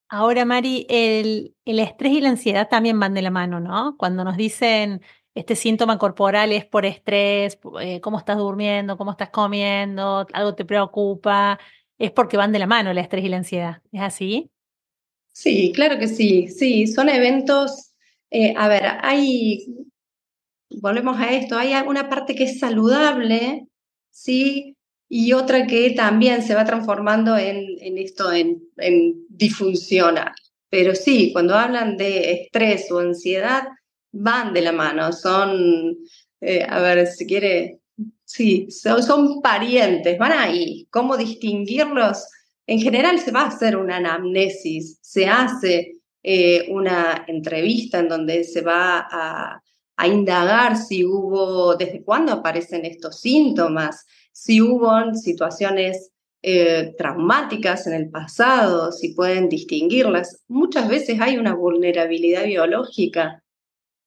Ahora, 0.08 0.44
Mari, 0.46 0.88
el, 0.90 1.56
el 1.66 1.80
estrés 1.80 2.14
y 2.14 2.22
la 2.22 2.30
ansiedad 2.30 2.68
también 2.68 3.00
van 3.00 3.14
de 3.14 3.22
la 3.22 3.30
mano, 3.30 3.60
¿no? 3.60 3.96
Cuando 3.98 4.24
nos 4.24 4.38
dicen 4.38 5.02
este 5.36 5.56
síntoma 5.56 6.00
corporal 6.00 6.52
es 6.52 6.66
por 6.66 6.86
estrés, 6.86 7.60
eh, 7.82 8.02
cómo 8.02 8.18
estás 8.18 8.38
durmiendo, 8.38 8.98
cómo 8.98 9.12
estás 9.12 9.30
comiendo, 9.30 10.26
algo 10.34 10.56
te 10.56 10.66
preocupa, 10.66 11.60
es 12.00 12.12
porque 12.12 12.38
van 12.38 12.52
de 12.52 12.60
la 12.60 12.68
mano 12.68 12.90
el 12.90 12.98
estrés 12.98 13.24
y 13.24 13.30
la 13.30 13.38
ansiedad. 13.38 13.82
¿Es 13.92 14.02
así? 14.02 14.50
Sí, 15.32 15.72
claro 15.74 16.00
que 16.00 16.08
sí, 16.08 16.48
sí, 16.48 16.88
son 16.88 17.08
eventos, 17.08 17.94
eh, 18.32 18.54
a 18.58 18.68
ver, 18.68 18.84
hay, 19.02 19.66
volvemos 20.82 21.18
a 21.20 21.32
esto, 21.32 21.58
hay 21.58 21.74
una 21.88 22.10
parte 22.10 22.36
que 22.36 22.46
es 22.46 22.60
saludable, 22.60 23.68
¿sí? 24.10 24.76
Y 25.10 25.34
otra 25.34 25.66
que 25.66 25.90
también 25.92 26.44
se 26.44 26.54
va 26.54 26.64
transformando 26.64 27.36
en, 27.36 27.66
en 27.82 27.98
esto, 27.98 28.32
en, 28.32 28.62
en 28.78 29.26
disfuncional. 29.28 30.32
Pero 30.70 30.94
sí, 30.94 31.32
cuando 31.34 31.56
hablan 31.56 31.98
de 31.98 32.32
estrés 32.34 32.92
o 32.92 33.00
ansiedad, 33.00 33.64
van 34.12 34.54
de 34.54 34.62
la 34.62 34.72
mano, 34.72 35.12
son, 35.12 35.98
eh, 36.42 36.66
a 36.68 36.80
ver, 36.80 37.08
si 37.08 37.26
quiere, 37.26 37.80
sí, 38.24 38.68
son, 38.70 39.02
son, 39.04 39.42
parientes, 39.42 40.18
van 40.18 40.34
ahí. 40.34 40.88
¿Cómo 40.92 41.18
distinguirlos? 41.18 42.24
En 42.68 42.80
general 42.80 43.20
se 43.20 43.32
va 43.32 43.42
a 43.42 43.48
hacer 43.48 43.78
una 43.78 43.98
anamnesis, 43.98 45.00
se 45.02 45.26
hace 45.26 45.94
eh, 46.22 46.68
una 46.70 47.26
entrevista 47.28 48.00
en 48.00 48.10
donde 48.10 48.44
se 48.44 48.62
va 48.62 49.08
a, 49.12 49.62
a 49.98 50.08
indagar 50.08 50.78
si 50.78 51.04
hubo, 51.04 51.76
desde 51.76 52.04
cuándo 52.04 52.32
aparecen 52.32 52.86
estos 52.86 53.20
síntomas, 53.20 54.06
si 54.32 54.62
hubo 54.62 54.92
situaciones 55.16 56.12
eh, 56.42 56.94
traumáticas 56.98 57.86
en 57.88 57.94
el 57.94 58.10
pasado, 58.10 58.92
si 58.92 59.14
pueden 59.14 59.50
distinguirlas. 59.50 60.44
Muchas 60.48 60.88
veces 60.88 61.20
hay 61.20 61.38
una 61.38 61.54
vulnerabilidad 61.54 62.46
biológica 62.46 63.44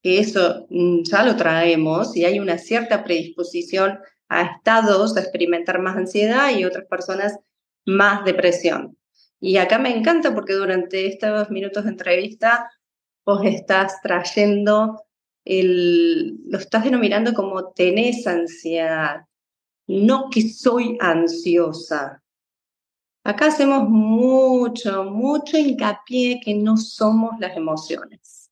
que 0.03 0.19
eso 0.19 0.67
mm, 0.71 1.03
ya 1.05 1.25
lo 1.25 1.37
traemos 1.37 2.17
y 2.17 2.25
hay 2.25 2.41
una 2.41 2.59
cierta 2.59 3.05
predisposición 3.05 3.99
a 4.29 4.43
estados, 4.43 5.17
a 5.17 5.21
experimentar 5.21 5.81
más 5.81 5.97
ansiedad 5.97 6.51
y 6.57 6.65
otras 6.65 6.87
personas 6.87 7.39
más 7.85 8.25
depresión. 8.25 8.97
Y 9.41 9.57
acá 9.59 9.79
me 9.79 9.95
encanta 9.95 10.35
porque 10.35 10.55
durante 10.55 11.07
estos 11.07 11.51
minutos 11.51 11.85
de 11.85 11.91
entrevista 11.91 12.71
vos 13.25 13.45
estás 13.45 14.01
trayendo, 14.03 15.03
el, 15.45 16.39
lo 16.47 16.59
estás 16.59 16.85
denominando 16.85 17.35
como 17.35 17.73
tenés 17.73 18.27
ansiedad, 18.27 19.23
no 19.87 20.31
que 20.31 20.49
soy 20.49 20.97
ansiosa. 21.01 22.23
Acá 23.25 23.47
hacemos 23.47 23.89
mucho, 23.89 25.05
mucho 25.05 25.57
hincapié 25.57 26.41
que 26.45 26.55
no 26.55 26.77
somos 26.77 27.39
las 27.39 27.57
emociones 27.57 28.43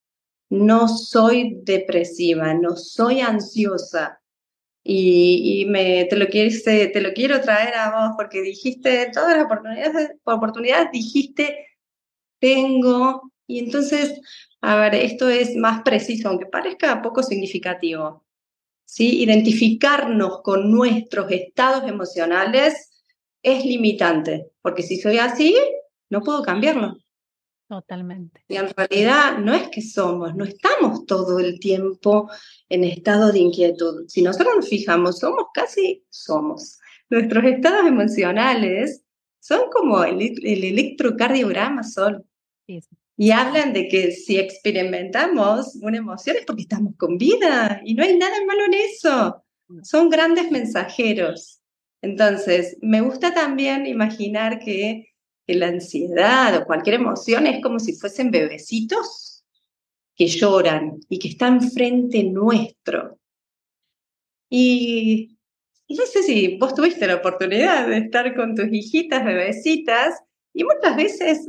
no 0.50 0.88
soy 0.88 1.60
depresiva, 1.62 2.52
no 2.54 2.76
soy 2.76 3.20
ansiosa. 3.20 4.20
Y, 4.82 5.66
me, 5.68 6.06
te, 6.06 6.16
lo 6.16 6.26
te 6.26 7.00
lo 7.00 7.12
quiero 7.12 7.40
traer 7.40 7.74
a 7.74 7.90
vos 7.90 8.14
porque 8.16 8.40
dijiste 8.42 9.10
todas 9.12 9.36
las 9.36 9.46
oportunidades, 9.46 10.10
oportunidades 10.24 10.88
dijiste 10.92 11.66
tengo, 12.38 13.32
y 13.46 13.58
entonces, 13.58 14.18
a 14.62 14.76
ver, 14.76 14.94
esto 14.94 15.28
es 15.28 15.54
más 15.56 15.82
preciso, 15.82 16.28
aunque 16.28 16.46
parezca 16.46 17.02
poco 17.02 17.22
significativo. 17.22 18.24
¿Sí? 18.90 19.22
Identificarnos 19.22 20.42
con 20.42 20.70
nuestros 20.72 21.30
estados 21.30 21.88
emocionales 21.88 23.04
es 23.40 23.64
limitante, 23.64 24.50
porque 24.60 24.82
si 24.82 25.00
soy 25.00 25.18
así, 25.18 25.56
no 26.10 26.22
puedo 26.22 26.42
cambiarlo. 26.42 26.96
Totalmente. 27.68 28.42
Y 28.48 28.56
en 28.56 28.68
realidad 28.74 29.38
no 29.38 29.54
es 29.54 29.68
que 29.68 29.80
somos, 29.80 30.34
no 30.34 30.44
estamos 30.44 31.06
todo 31.06 31.38
el 31.38 31.60
tiempo 31.60 32.28
en 32.68 32.82
estado 32.82 33.30
de 33.30 33.38
inquietud. 33.38 34.08
Si 34.08 34.22
nosotros 34.22 34.56
nos 34.56 34.68
fijamos, 34.68 35.20
somos 35.20 35.46
casi 35.54 36.04
somos. 36.10 36.80
Nuestros 37.08 37.44
estados 37.44 37.86
emocionales 37.86 39.04
son 39.38 39.70
como 39.70 40.02
el, 40.02 40.20
electrocardiograma 40.42 41.84
solo. 41.84 42.24
Y 43.20 43.32
hablan 43.32 43.74
de 43.74 43.86
que 43.86 44.12
si 44.12 44.38
experimentamos 44.38 45.76
una 45.82 45.98
emoción 45.98 46.36
es 46.38 46.46
porque 46.46 46.62
estamos 46.62 46.96
con 46.96 47.18
vida 47.18 47.82
y 47.84 47.92
no 47.92 48.02
hay 48.02 48.16
nada 48.16 48.34
malo 48.46 48.64
en 48.64 48.72
eso. 48.72 49.44
Son 49.82 50.08
grandes 50.08 50.50
mensajeros. 50.50 51.60
Entonces, 52.00 52.78
me 52.80 53.02
gusta 53.02 53.34
también 53.34 53.84
imaginar 53.84 54.58
que 54.58 55.12
la 55.46 55.66
ansiedad 55.66 56.56
o 56.56 56.64
cualquier 56.64 56.94
emoción 56.94 57.46
es 57.46 57.62
como 57.62 57.78
si 57.78 57.92
fuesen 57.92 58.30
bebecitos 58.30 59.44
que 60.16 60.26
lloran 60.26 60.98
y 61.10 61.18
que 61.18 61.28
están 61.28 61.60
frente 61.60 62.24
nuestro. 62.24 63.18
Y, 64.48 65.36
no 65.90 66.06
sé 66.06 66.22
si 66.22 66.56
vos 66.56 66.74
tuviste 66.74 67.06
la 67.06 67.16
oportunidad 67.16 67.86
de 67.86 67.98
estar 67.98 68.34
con 68.34 68.54
tus 68.54 68.72
hijitas 68.72 69.22
bebecitas 69.22 70.22
y 70.54 70.64
muchas 70.64 70.96
veces 70.96 71.46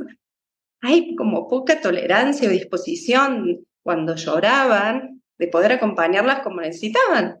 hay 0.82 1.14
como 1.16 1.48
poca 1.48 1.80
tolerancia 1.80 2.48
o 2.48 2.52
disposición 2.52 3.64
cuando 3.82 4.14
lloraban 4.16 5.22
de 5.38 5.48
poder 5.48 5.72
acompañarlas 5.72 6.40
como 6.40 6.60
necesitaban. 6.60 7.40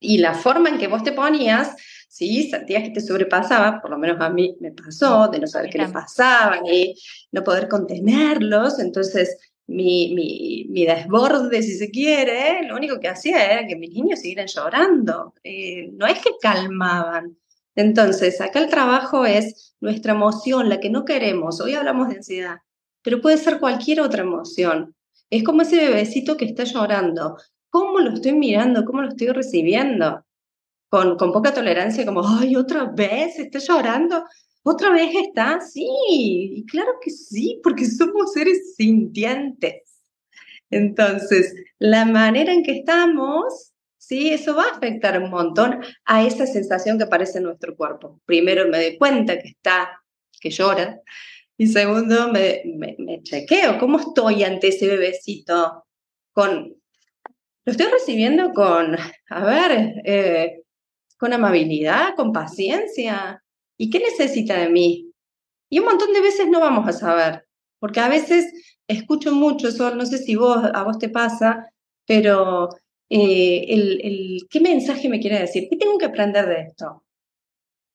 Y 0.00 0.18
la 0.18 0.34
forma 0.34 0.68
en 0.68 0.78
que 0.78 0.88
vos 0.88 1.02
te 1.02 1.12
ponías 1.12 1.76
¿sí? 2.16 2.48
Sentías 2.48 2.82
que 2.82 2.90
te 2.90 3.00
sobrepasaba, 3.00 3.80
por 3.82 3.90
lo 3.90 3.98
menos 3.98 4.18
a 4.20 4.30
mí 4.30 4.56
me 4.60 4.72
pasó, 4.72 5.28
de 5.28 5.38
no 5.38 5.46
saber 5.46 5.68
qué 5.68 5.78
les 5.78 5.92
pasaba 5.92 6.60
y 6.66 6.94
no 7.30 7.44
poder 7.44 7.68
contenerlos. 7.68 8.78
Entonces, 8.78 9.36
mi, 9.66 10.14
mi, 10.14 10.66
mi 10.70 10.86
desborde, 10.86 11.62
si 11.62 11.76
se 11.76 11.90
quiere, 11.90 12.66
lo 12.66 12.74
único 12.74 12.98
que 12.98 13.08
hacía 13.08 13.52
era 13.52 13.66
que 13.66 13.76
mis 13.76 13.90
niños 13.90 14.20
siguieran 14.20 14.46
llorando. 14.46 15.34
Eh, 15.44 15.90
no 15.92 16.06
es 16.06 16.18
que 16.20 16.30
calmaban. 16.40 17.36
Entonces, 17.76 18.40
acá 18.40 18.58
el 18.58 18.68
trabajo 18.68 19.26
es 19.26 19.76
nuestra 19.80 20.12
emoción, 20.14 20.68
la 20.68 20.80
que 20.80 20.90
no 20.90 21.04
queremos. 21.04 21.60
Hoy 21.60 21.74
hablamos 21.74 22.08
de 22.08 22.16
ansiedad, 22.16 22.56
pero 23.02 23.20
puede 23.20 23.36
ser 23.36 23.60
cualquier 23.60 24.00
otra 24.00 24.22
emoción. 24.22 24.94
Es 25.30 25.44
como 25.44 25.62
ese 25.62 25.76
bebecito 25.76 26.36
que 26.36 26.46
está 26.46 26.64
llorando. 26.64 27.36
¿Cómo 27.68 28.00
lo 28.00 28.14
estoy 28.14 28.32
mirando? 28.32 28.84
¿Cómo 28.84 29.02
lo 29.02 29.08
estoy 29.08 29.28
recibiendo? 29.28 30.24
Con, 30.88 31.16
con 31.18 31.32
poca 31.32 31.52
tolerancia, 31.52 32.06
como, 32.06 32.26
ay, 32.26 32.56
otra 32.56 32.84
vez 32.84 33.38
está 33.38 33.58
llorando. 33.58 34.24
¿Otra 34.62 34.90
vez 34.90 35.14
está? 35.14 35.60
Sí, 35.60 36.64
claro 36.70 36.92
que 37.02 37.10
sí, 37.10 37.60
porque 37.62 37.84
somos 37.84 38.32
seres 38.32 38.74
sintientes. 38.74 40.02
Entonces, 40.70 41.54
la 41.78 42.04
manera 42.04 42.52
en 42.52 42.62
que 42.62 42.78
estamos, 42.78 43.74
sí, 44.06 44.30
eso 44.30 44.54
va 44.54 44.64
a 44.64 44.76
afectar 44.76 45.20
un 45.22 45.30
montón 45.30 45.80
a 46.04 46.24
esa 46.24 46.46
sensación 46.46 46.98
que 46.98 47.04
aparece 47.04 47.38
en 47.38 47.44
nuestro 47.44 47.76
cuerpo. 47.76 48.20
Primero 48.24 48.68
me 48.68 48.78
doy 48.78 48.98
cuenta 48.98 49.38
que 49.38 49.48
está, 49.48 50.02
que 50.40 50.50
llora, 50.50 51.00
y 51.58 51.66
segundo 51.66 52.30
me, 52.32 52.62
me, 52.98 53.22
chequeo, 53.22 53.78
¿cómo 53.78 53.98
estoy 53.98 54.44
ante 54.44 54.68
ese 54.68 54.86
bebecito? 54.88 55.86
Con, 56.32 56.76
lo 57.64 57.70
estoy 57.70 57.86
recibiendo 57.86 58.52
con, 58.52 58.96
a 59.30 59.44
ver, 59.44 59.94
eh, 60.04 60.62
con 61.16 61.32
amabilidad, 61.32 62.14
con 62.14 62.32
paciencia, 62.32 63.42
¿Y 63.78 63.90
qué 63.90 63.98
necesita 63.98 64.58
de 64.58 64.68
mí? 64.68 65.12
Y 65.68 65.80
un 65.80 65.86
montón 65.86 66.12
de 66.12 66.20
veces 66.20 66.48
no 66.48 66.60
vamos 66.60 66.88
a 66.88 66.92
saber, 66.92 67.46
porque 67.78 68.00
a 68.00 68.08
veces 68.08 68.52
escucho 68.88 69.32
mucho 69.32 69.68
eso, 69.68 69.94
no 69.94 70.06
sé 70.06 70.18
si 70.18 70.36
vos, 70.36 70.58
a 70.72 70.82
vos 70.84 70.98
te 70.98 71.08
pasa, 71.08 71.70
pero 72.06 72.70
eh, 73.08 73.64
el, 73.68 74.00
el, 74.02 74.46
¿qué 74.50 74.60
mensaje 74.60 75.08
me 75.08 75.20
quiere 75.20 75.38
decir? 75.38 75.68
¿Qué 75.70 75.76
tengo 75.76 75.98
que 75.98 76.06
aprender 76.06 76.46
de 76.46 76.60
esto? 76.62 77.04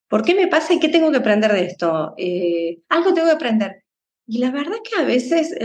¿Por 0.07 0.23
qué 0.23 0.35
me 0.35 0.47
pasa 0.47 0.73
y 0.73 0.79
qué 0.79 0.89
tengo 0.89 1.11
que 1.11 1.17
aprender 1.17 1.51
de 1.53 1.65
esto? 1.65 2.13
Eh, 2.17 2.81
algo 2.89 3.13
tengo 3.13 3.27
que 3.27 3.35
aprender. 3.35 3.83
Y 4.27 4.39
la 4.39 4.51
verdad 4.51 4.77
que 4.83 5.01
a 5.01 5.05
veces 5.05 5.55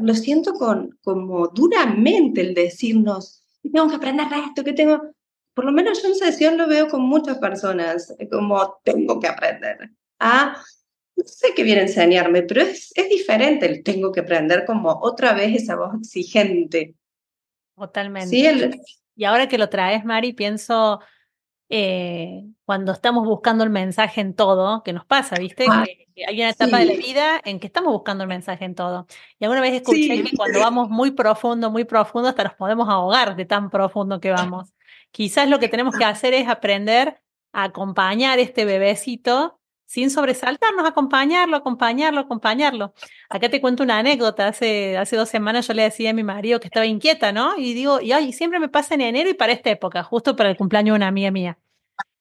lo 0.00 0.14
siento 0.14 0.54
con, 0.54 0.98
como 1.02 1.48
duramente 1.48 2.40
el 2.40 2.54
decirnos, 2.54 3.42
tengo 3.62 3.88
que 3.88 3.96
aprender 3.96 4.28
de 4.28 4.38
esto, 4.38 4.64
que 4.64 4.72
tengo 4.72 5.00
por 5.54 5.64
lo 5.64 5.72
menos 5.72 6.02
yo 6.02 6.08
en 6.08 6.14
sesión 6.14 6.56
lo 6.56 6.66
veo 6.66 6.88
con 6.88 7.02
muchas 7.02 7.38
personas, 7.38 8.14
eh, 8.18 8.28
como 8.28 8.78
tengo 8.84 9.20
que 9.20 9.28
aprender. 9.28 9.90
Ah, 10.18 10.56
no 11.16 11.24
sé 11.26 11.48
qué 11.54 11.62
viene 11.62 11.82
a 11.82 11.84
enseñarme, 11.84 12.42
pero 12.42 12.62
es, 12.62 12.92
es 12.94 13.08
diferente 13.08 13.66
el 13.66 13.82
tengo 13.82 14.12
que 14.12 14.20
aprender 14.20 14.64
como 14.64 14.98
otra 15.02 15.34
vez 15.34 15.62
esa 15.62 15.76
voz 15.76 15.94
exigente. 16.00 16.94
Totalmente. 17.76 18.28
Sí, 18.28 18.80
Y 19.16 19.24
ahora 19.24 19.48
que 19.48 19.58
lo 19.58 19.68
traes, 19.68 20.04
Mari, 20.04 20.32
pienso 20.32 21.00
eh, 21.72 22.44
cuando 22.64 22.90
estamos 22.90 23.24
buscando 23.24 23.62
el 23.62 23.70
mensaje 23.70 24.20
en 24.20 24.34
todo, 24.34 24.82
que 24.82 24.92
nos 24.92 25.06
pasa, 25.06 25.36
¿viste? 25.36 25.66
Ah, 25.70 25.84
que 26.14 26.26
hay 26.26 26.40
una 26.40 26.50
etapa 26.50 26.78
de 26.78 26.84
la 26.86 26.94
vida 26.94 27.40
en 27.44 27.60
que 27.60 27.68
estamos 27.68 27.92
buscando 27.92 28.24
el 28.24 28.28
mensaje 28.28 28.64
en 28.64 28.74
todo. 28.74 29.06
Y 29.38 29.44
alguna 29.44 29.60
vez 29.60 29.74
escuché 29.74 30.22
que 30.22 30.36
cuando 30.36 30.58
vamos 30.58 30.90
muy 30.90 31.12
profundo, 31.12 31.70
muy 31.70 31.84
profundo, 31.84 32.28
hasta 32.28 32.42
nos 32.42 32.54
podemos 32.54 32.88
ahogar 32.88 33.36
de 33.36 33.44
tan 33.44 33.70
profundo 33.70 34.20
que 34.20 34.32
vamos. 34.32 34.72
Quizás 35.12 35.48
lo 35.48 35.60
que 35.60 35.68
tenemos 35.68 35.96
que 35.96 36.04
hacer 36.04 36.34
es 36.34 36.48
aprender 36.48 37.20
a 37.52 37.64
acompañar 37.64 38.40
este 38.40 38.64
bebecito 38.64 39.59
sin 39.90 40.08
sobresaltarnos, 40.08 40.86
acompañarlo, 40.86 41.56
acompañarlo, 41.56 42.20
acompañarlo. 42.20 42.94
Acá 43.28 43.48
te 43.48 43.60
cuento 43.60 43.82
una 43.82 43.98
anécdota. 43.98 44.46
Hace, 44.46 44.96
hace 44.96 45.16
dos 45.16 45.28
semanas 45.28 45.66
yo 45.66 45.74
le 45.74 45.82
decía 45.82 46.10
a 46.10 46.12
mi 46.12 46.22
marido 46.22 46.60
que 46.60 46.68
estaba 46.68 46.86
inquieta, 46.86 47.32
¿no? 47.32 47.58
Y 47.58 47.74
digo, 47.74 48.00
y 48.00 48.12
ay, 48.12 48.32
siempre 48.32 48.60
me 48.60 48.68
pasa 48.68 48.94
en 48.94 49.00
enero 49.00 49.28
y 49.28 49.34
para 49.34 49.52
esta 49.52 49.68
época, 49.68 50.04
justo 50.04 50.36
para 50.36 50.48
el 50.48 50.56
cumpleaños 50.56 50.94
de 50.94 50.96
una 50.98 51.08
amiga 51.08 51.32
mía. 51.32 51.58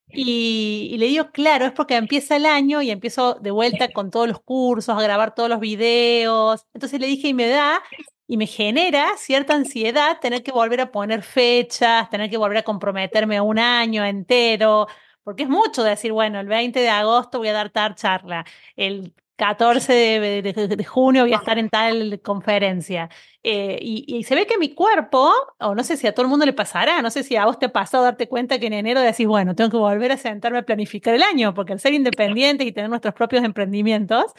Y, 0.08 0.90
y, 0.92 0.98
le 0.98 1.06
digo, 1.06 1.30
claro, 1.32 1.68
es 1.68 1.72
porque 1.72 1.96
empieza 1.96 2.38
el 2.38 2.48
año 2.48 2.82
y 2.82 2.90
empiezo 2.90 3.36
de 3.36 3.52
vuelta 3.52 3.90
con 3.94 4.10
todos 4.10 4.28
los 4.28 4.42
cursos, 4.42 4.98
a 4.98 5.04
grabar 5.04 5.36
todos 5.36 5.48
los 5.48 5.60
videos. 5.60 6.66
Entonces 6.74 7.00
le 7.00 7.06
dije, 7.06 7.28
y 7.28 7.34
me 7.36 7.50
da 7.50 7.84
y 8.26 8.38
me 8.38 8.48
genera 8.48 9.16
cierta 9.18 9.54
ansiedad 9.54 10.20
tener 10.20 10.42
que 10.42 10.52
volver 10.52 10.82
a 10.82 10.92
poner 10.92 11.22
fechas, 11.22 12.10
tener 12.10 12.32
que 12.32 12.38
volver 12.38 12.58
a 12.58 12.64
comprometerme 12.64 13.40
un 13.42 13.60
año 13.60 14.04
entero, 14.06 14.88
porque 15.24 15.44
es 15.44 15.50
mucho 15.50 15.84
decir, 15.84 16.12
bueno, 16.12 16.40
el 16.40 16.48
20 16.48 16.80
de 16.80 16.90
agosto 16.90 17.40
voy 17.40 17.50
a 17.50 17.54
dar 17.54 17.70
tal 17.70 17.96
charla, 17.96 18.46
el 18.76 19.14
14 19.40 19.94
de, 19.94 20.86
junio 20.86 21.24
voy 21.24 21.34
a 21.34 21.38
estar 21.38 21.58
en 21.58 21.70
tal 21.70 22.20
conferencia. 22.22 23.10
Eh, 23.42 23.80
y, 23.82 24.24
se 24.26 24.36
ve 24.36 24.46
que 24.46 24.58
mi 24.58 24.74
cuerpo, 24.76 25.32
o 25.60 25.74
no 25.74 25.84
sé 25.86 25.96
si 25.96 26.08
a 26.08 26.14
todo 26.14 26.24
el 26.24 26.30
mundo 26.30 26.46
le 26.46 26.52
pasará, 26.52 27.02
no 27.02 27.10
sé 27.10 27.24
si 27.24 27.38
a 27.38 27.46
vos 27.46 27.58
te 27.58 27.68
ha 27.68 27.72
pasado 27.72 28.04
darte 28.04 28.28
cuenta 28.28 28.60
que 28.60 28.68
en 28.68 28.74
enero 28.74 29.00
decís, 29.00 29.26
bueno, 29.28 29.56
tengo 29.56 29.70
que 29.70 29.78
volver 29.78 30.12
a 30.12 30.18
sentarme 30.18 30.60
a 30.60 30.64
planificar 30.64 31.16
el 31.16 31.24
año, 31.24 31.54
porque 31.54 31.72
al 31.72 31.80
ser 31.80 31.94
independientes 31.94 32.68
y 32.68 32.74
tener 32.74 32.90
nuestros 32.90 33.14
propios 33.14 33.46
emprendimientos, 33.46 34.34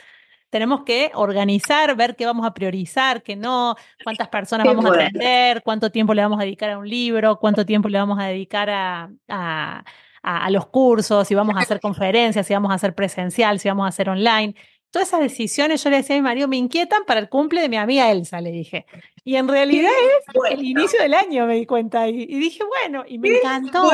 tenemos 0.50 0.82
que 0.84 1.10
organizar, 1.14 1.96
ver 1.96 2.14
qué 2.14 2.26
vamos 2.26 2.44
a 2.44 2.52
priorizar, 2.52 3.22
qué 3.22 3.36
no, 3.36 3.76
cuántas 4.04 4.28
personas 4.28 4.66
vamos 4.66 4.84
a 4.84 4.94
atender, 4.94 5.62
cuánto 5.62 5.90
tiempo 5.90 6.12
le 6.12 6.22
vamos 6.22 6.40
a 6.40 6.42
dedicar 6.42 6.70
a 6.70 6.78
un 6.78 6.88
libro, 6.88 7.38
cuánto 7.38 7.64
tiempo 7.64 7.88
le 7.88 7.98
vamos 7.98 8.18
a 8.18 8.24
dedicar 8.24 8.68
a, 8.68 9.10
a, 9.28 9.84
a, 10.22 10.50
los 10.50 10.66
cursos, 10.66 11.26
si 11.26 11.34
vamos 11.34 11.56
a 11.56 11.60
hacer 11.74 11.80
conferencias, 11.80 12.46
si 12.46 12.54
vamos 12.54 12.70
a 12.70 12.74
hacer 12.74 12.94
presencial, 12.94 13.58
si 13.58 13.68
vamos 13.68 13.84
a 13.84 13.88
hacer 13.88 14.08
online. 14.08 14.54
Todas 14.90 15.08
esas 15.08 15.20
decisiones, 15.20 15.84
yo 15.84 15.90
le 15.90 15.98
decía 15.98 16.16
a 16.16 16.18
mi 16.18 16.22
marido, 16.22 16.48
me 16.48 16.56
inquietan 16.56 17.04
para 17.06 17.20
el 17.20 17.28
cumple 17.28 17.60
de 17.60 17.68
mi 17.68 17.76
amiga 17.76 18.10
Elsa, 18.10 18.40
le 18.40 18.50
dije. 18.50 18.86
Y 19.22 19.36
en 19.36 19.46
realidad 19.46 19.90
es 19.92 20.52
el 20.52 20.64
inicio 20.64 21.00
del 21.00 21.14
año, 21.14 21.46
me 21.46 21.54
di 21.54 21.66
cuenta. 21.66 22.08
Y, 22.08 22.26
dije, 22.26 22.64
bueno, 22.64 23.04
y 23.06 23.18
me 23.18 23.36
encantó. 23.36 23.90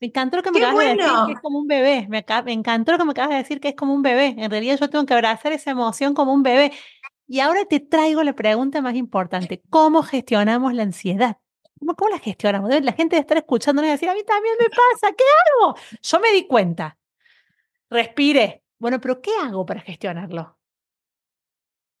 Me 0.00 0.06
encantó 0.06 0.38
lo 0.38 0.42
que 0.42 0.50
me 0.50 0.58
acabas 0.60 0.78
de 0.78 0.96
decir, 0.96 1.26
que 1.26 1.32
es 1.32 1.40
como 1.40 1.58
un 1.58 1.66
bebé. 1.66 2.06
Me, 2.08 2.24
encantó 2.52 2.92
lo 2.92 2.98
que 2.98 3.04
me 3.04 3.10
acabas 3.10 3.30
de 3.30 3.36
decir, 3.36 3.60
que 3.60 3.68
es 3.68 3.76
como 3.76 3.94
un 3.94 4.02
bebé. 4.02 4.34
En 4.38 4.50
realidad 4.50 4.78
yo 4.80 4.88
tengo 4.88 5.04
que 5.04 5.12
abrazar 5.12 5.52
esa 5.52 5.70
emoción 5.70 6.14
como 6.14 6.32
un 6.32 6.42
bebé. 6.42 6.72
Y 7.28 7.40
ahora 7.40 7.64
te 7.66 7.80
traigo 7.80 8.22
la 8.22 8.32
pregunta 8.32 8.80
más 8.80 8.94
importante. 8.94 9.62
¿Cómo 9.68 10.02
gestionamos 10.02 10.72
la 10.72 10.84
ansiedad? 10.84 11.36
¿Cómo, 11.80 11.96
cómo 11.96 12.10
la 12.10 12.18
gestionamos? 12.18 12.70
La 12.82 12.92
gente 12.92 13.16
debe 13.16 13.22
estar 13.22 13.38
escuchando 13.38 13.82
y 13.82 13.88
decir, 13.88 14.08
a 14.08 14.14
mí 14.14 14.22
también 14.22 14.54
me 14.60 14.68
pasa, 14.68 15.14
¿qué 15.16 15.24
hago? 15.24 15.74
Yo 16.00 16.20
me 16.20 16.30
di 16.30 16.46
cuenta. 16.46 16.96
Respire. 17.88 18.62
Bueno, 18.78 19.00
pero 19.00 19.20
¿qué 19.20 19.30
hago 19.42 19.66
para 19.66 19.80
gestionarlo? 19.80 20.58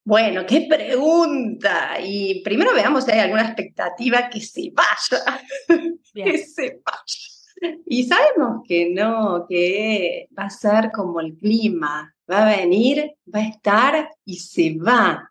Bueno, 0.04 0.44
qué 0.46 0.66
pregunta. 0.68 1.98
Y 2.02 2.42
primero 2.42 2.74
veamos 2.74 3.04
si 3.04 3.12
hay 3.12 3.20
alguna 3.20 3.42
expectativa 3.42 4.28
que 4.28 4.40
se 4.40 4.70
vaya. 4.72 5.42
que 6.14 6.38
se 6.38 6.80
vaya. 6.84 7.80
Y 7.86 8.04
sabemos 8.04 8.62
que 8.66 8.90
no, 8.90 9.46
que 9.48 10.28
va 10.38 10.44
a 10.44 10.50
ser 10.50 10.90
como 10.92 11.20
el 11.20 11.36
clima, 11.36 12.14
va 12.30 12.42
a 12.42 12.56
venir, 12.56 13.16
va 13.34 13.40
a 13.40 13.48
estar 13.48 14.10
y 14.24 14.36
se 14.36 14.76
va. 14.78 15.30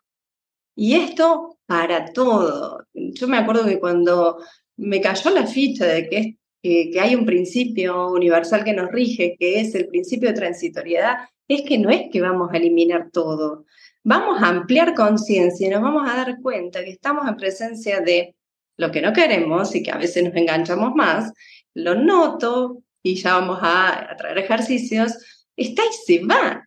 Y 0.80 0.94
esto 0.94 1.58
para 1.66 2.10
todo. 2.10 2.86
Yo 2.94 3.28
me 3.28 3.36
acuerdo 3.36 3.66
que 3.66 3.78
cuando 3.78 4.38
me 4.78 5.02
cayó 5.02 5.28
la 5.28 5.46
ficha 5.46 5.84
de 5.84 6.08
que, 6.08 6.38
que 6.62 6.98
hay 6.98 7.14
un 7.14 7.26
principio 7.26 8.08
universal 8.08 8.64
que 8.64 8.72
nos 8.72 8.90
rige, 8.90 9.36
que 9.38 9.60
es 9.60 9.74
el 9.74 9.88
principio 9.88 10.30
de 10.30 10.36
transitoriedad, 10.36 11.18
es 11.46 11.60
que 11.68 11.76
no 11.76 11.90
es 11.90 12.04
que 12.10 12.22
vamos 12.22 12.48
a 12.50 12.56
eliminar 12.56 13.10
todo. 13.12 13.66
Vamos 14.04 14.42
a 14.42 14.48
ampliar 14.48 14.94
conciencia 14.94 15.66
y 15.66 15.70
nos 15.70 15.82
vamos 15.82 16.10
a 16.10 16.16
dar 16.16 16.40
cuenta 16.40 16.82
que 16.82 16.92
estamos 16.92 17.28
en 17.28 17.36
presencia 17.36 18.00
de 18.00 18.34
lo 18.78 18.90
que 18.90 19.02
no 19.02 19.12
queremos 19.12 19.74
y 19.74 19.82
que 19.82 19.90
a 19.90 19.98
veces 19.98 20.24
nos 20.24 20.34
enganchamos 20.34 20.94
más 20.94 21.30
lo 21.74 21.94
noto 21.94 22.82
y 23.02 23.16
ya 23.16 23.34
vamos 23.34 23.58
a, 23.60 24.16
traer 24.16 24.38
ejercicios, 24.38 25.44
está 25.54 25.82
y 25.82 25.92
se 26.06 26.24
va. 26.24 26.66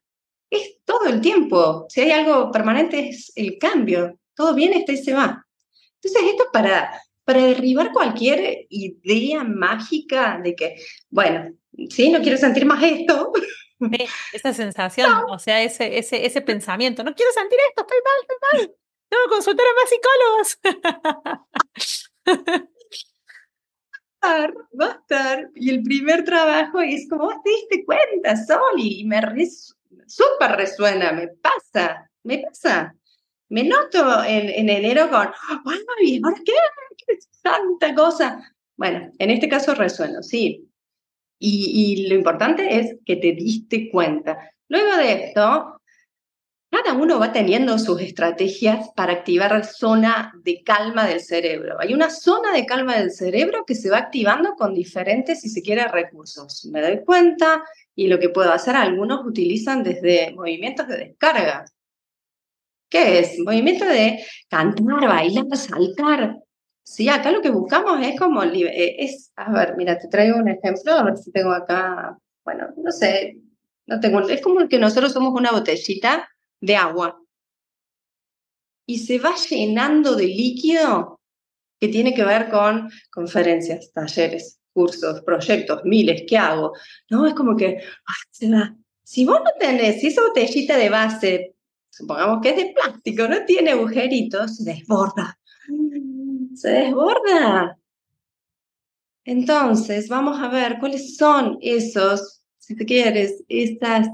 Es 0.53 0.77
todo 0.85 1.05
el 1.07 1.19
tiempo. 1.19 1.87
Si 1.89 2.01
hay 2.01 2.11
algo 2.11 2.51
permanente 2.51 3.09
es 3.09 3.31
el 3.35 3.57
cambio. 3.57 4.19
Todo 4.35 4.53
viene, 4.53 4.77
está 4.77 4.91
y 4.91 4.97
se 4.97 5.13
va. 5.13 5.45
Entonces, 5.95 6.29
esto 6.29 6.43
es 6.43 6.49
para, 6.51 7.01
para 7.23 7.43
derribar 7.43 7.91
cualquier 7.91 8.67
idea 8.69 9.43
mágica 9.43 10.39
de 10.43 10.55
que, 10.55 10.75
bueno, 11.09 11.55
sí, 11.89 12.09
no 12.09 12.21
quiero 12.21 12.37
sentir 12.37 12.65
más 12.65 12.83
esto. 12.83 13.31
esa 14.31 14.53
sensación, 14.53 15.11
o 15.29 15.39
sea, 15.39 15.63
ese, 15.63 15.97
ese, 15.97 16.25
ese 16.25 16.41
pensamiento, 16.41 17.03
no 17.03 17.15
quiero 17.15 17.31
sentir 17.31 17.57
esto, 17.69 17.81
estoy 17.81 17.97
mal, 18.03 18.13
estoy 18.21 18.37
mal. 18.51 18.75
Tengo 19.09 19.23
que 19.23 19.29
consultar 19.29 19.65
a 19.65 19.73
más 19.79 19.89
psicólogos. 19.89 20.59
va 24.79 24.85
a 24.85 24.91
estar. 24.91 25.49
Y 25.55 25.69
el 25.69 25.83
primer 25.83 26.23
trabajo 26.23 26.79
es 26.81 27.07
como, 27.09 27.25
vos 27.25 27.35
te 27.43 27.49
diste 27.49 27.85
cuenta, 27.85 28.35
Sol, 28.35 28.77
y 28.77 29.03
me 29.05 29.21
súper 30.07 30.51
resuena, 30.57 31.11
me 31.11 31.27
pasa, 31.27 32.09
me 32.23 32.39
pasa. 32.39 32.95
Me 33.49 33.63
noto 33.63 34.23
en, 34.23 34.49
en 34.49 34.69
enero 34.69 35.09
con, 35.09 35.29
ay, 35.65 36.21
¿ahora 36.23 36.41
qué? 36.43 36.53
¿Qué 37.05 37.17
tanta 37.41 37.93
cosa? 37.93 38.53
Bueno, 38.75 39.11
en 39.19 39.29
este 39.29 39.47
caso 39.47 39.75
resueno, 39.75 40.23
sí. 40.23 40.67
Y, 41.39 41.93
y 42.01 42.07
lo 42.07 42.15
importante 42.15 42.79
es 42.79 42.95
que 43.05 43.17
te 43.17 43.33
diste 43.33 43.91
cuenta. 43.91 44.49
Luego 44.69 44.97
de 44.97 45.25
esto, 45.25 45.81
cada 46.71 46.93
uno 46.93 47.19
va 47.19 47.31
teniendo 47.31 47.77
sus 47.77 48.01
estrategias 48.01 48.89
para 48.95 49.13
activar 49.13 49.63
zona 49.63 50.33
de 50.43 50.63
calma 50.63 51.05
del 51.05 51.19
cerebro. 51.19 51.79
Hay 51.79 51.93
una 51.93 52.09
zona 52.09 52.51
de 52.51 52.65
calma 52.65 52.95
del 52.97 53.11
cerebro 53.11 53.65
que 53.67 53.75
se 53.75 53.91
va 53.91 53.99
activando 53.99 54.55
con 54.55 54.73
diferentes, 54.73 55.41
si 55.41 55.49
se 55.49 55.61
quiere, 55.61 55.87
recursos. 55.87 56.65
Me 56.71 56.81
doy 56.81 57.03
cuenta 57.05 57.63
y 57.95 58.07
lo 58.07 58.19
que 58.19 58.29
puedo 58.29 58.51
hacer, 58.51 58.75
algunos 58.75 59.25
utilizan 59.25 59.83
desde 59.83 60.31
movimientos 60.33 60.87
de 60.87 60.97
descarga. 60.97 61.65
¿Qué 62.89 63.19
es? 63.19 63.39
Movimiento 63.39 63.85
de 63.85 64.23
cantar, 64.49 65.07
bailar, 65.07 65.45
saltar. 65.55 66.37
Sí, 66.83 67.09
acá 67.09 67.31
lo 67.31 67.41
que 67.41 67.49
buscamos 67.49 67.99
es 68.05 68.19
como, 68.19 68.43
eh, 68.43 68.95
es, 68.99 69.31
a 69.35 69.51
ver, 69.51 69.75
mira, 69.77 69.97
te 69.97 70.07
traigo 70.07 70.37
un 70.37 70.49
ejemplo, 70.49 70.93
a 70.93 71.03
ver 71.03 71.17
si 71.17 71.31
tengo 71.31 71.51
acá, 71.51 72.17
bueno, 72.43 72.67
no 72.77 72.91
sé, 72.91 73.37
no 73.85 73.99
tengo, 73.99 74.27
es 74.27 74.41
como 74.41 74.67
que 74.67 74.79
nosotros 74.79 75.13
somos 75.13 75.33
una 75.33 75.51
botellita 75.51 76.29
de 76.59 76.75
agua 76.75 77.19
y 78.85 78.99
se 78.99 79.17
va 79.19 79.33
llenando 79.49 80.15
de 80.15 80.27
líquido 80.27 81.21
que 81.79 81.87
tiene 81.87 82.13
que 82.13 82.25
ver 82.25 82.49
con 82.49 82.89
conferencias, 83.11 83.91
talleres, 83.93 84.59
cursos, 84.73 85.21
proyectos, 85.21 85.81
miles, 85.85 86.23
¿qué 86.27 86.37
hago? 86.37 86.73
No, 87.09 87.25
es 87.27 87.33
como 87.33 87.55
que 87.55 87.77
ah, 88.07 88.13
se 88.31 88.49
va. 88.49 88.75
Si 89.03 89.25
vos 89.25 89.39
no 89.43 89.51
tenés, 89.59 90.03
esa 90.03 90.21
botellita 90.21 90.77
de 90.77 90.89
base, 90.89 91.55
supongamos 91.89 92.39
que 92.41 92.49
es 92.49 92.55
de 92.57 92.73
plástico, 92.73 93.27
no 93.27 93.45
tiene 93.45 93.71
agujeritos, 93.71 94.57
se 94.57 94.63
desborda. 94.63 95.39
Se 96.55 96.69
desborda. 96.69 97.77
Entonces, 99.25 100.09
vamos 100.09 100.39
a 100.39 100.49
ver 100.49 100.77
cuáles 100.79 101.15
son 101.15 101.57
esos, 101.61 102.43
si 102.57 102.75
te 102.75 102.85
quieres, 102.85 103.43
estas 103.47 104.07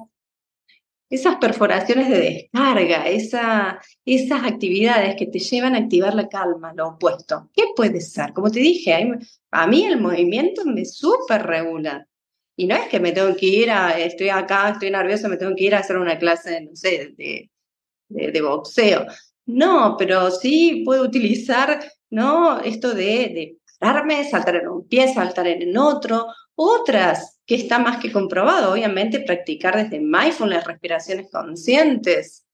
esas 1.10 1.38
perforaciones 1.38 2.08
de 2.10 2.19
descarga, 2.19 3.08
esa, 3.08 3.80
esas 4.06 4.43
actividades 4.43 5.15
que 5.15 5.26
te 5.26 5.39
llevan 5.39 5.76
a 5.76 5.80
activar 5.80 6.13
la 6.13 6.30
calma, 6.30 6.74
lo 6.76 6.89
opuesto. 6.89 7.50
¿Qué 7.54 7.63
puede 7.76 8.00
ser? 8.02 8.32
Como 8.34 8.52
te 8.52 8.60
dije, 8.60 8.95
a 9.52 9.67
mí 9.67 9.86
el 9.86 10.00
movimiento 10.00 10.65
me 10.65 10.86
súper 10.86 11.43
regula. 11.43 12.08
Y 12.56 12.67
no 12.67 12.76
es 12.76 12.88
que 12.89 13.00
me 13.00 13.12
tengo 13.12 13.36
que 13.36 13.45
ir 13.45 13.72
a, 13.72 13.98
estoy 13.98 14.30
acá, 14.30 14.69
estoy 14.69 14.91
nerviosa, 14.91 15.30
me 15.30 15.38
tengo 15.38 15.56
que 15.56 15.63
ir 15.63 15.76
a 15.76 15.80
hacer 15.80 15.98
una 15.98 16.19
clase, 16.19 16.62
no 16.62 16.76
sé, 16.76 17.13
de, 17.17 17.50
de, 18.10 18.41
boxeo. 18.41 19.06
No, 19.45 19.95
pero 19.98 20.30
sí 20.30 20.84
puedo 20.86 21.04
utilizar, 21.04 21.80
¿no? 22.10 22.60
Esto 22.60 22.93
de, 22.93 23.06
de 23.06 23.58
saltar 24.30 24.56
en 24.56 24.68
un 24.68 24.88
pie, 24.88 25.13
saltar 25.13 25.48
en 25.48 25.78
otro, 25.78 26.28
otras 26.56 27.39
que 27.46 27.56
está 27.56 27.80
más 27.80 27.98
que 27.98 28.12
comprobado, 28.12 28.74
obviamente, 28.74 29.22
practicar 29.22 29.76
desde 29.76 30.00
mindfulness, 30.00 30.65
respiraciones 30.65 31.32
conscientes. 31.32 32.46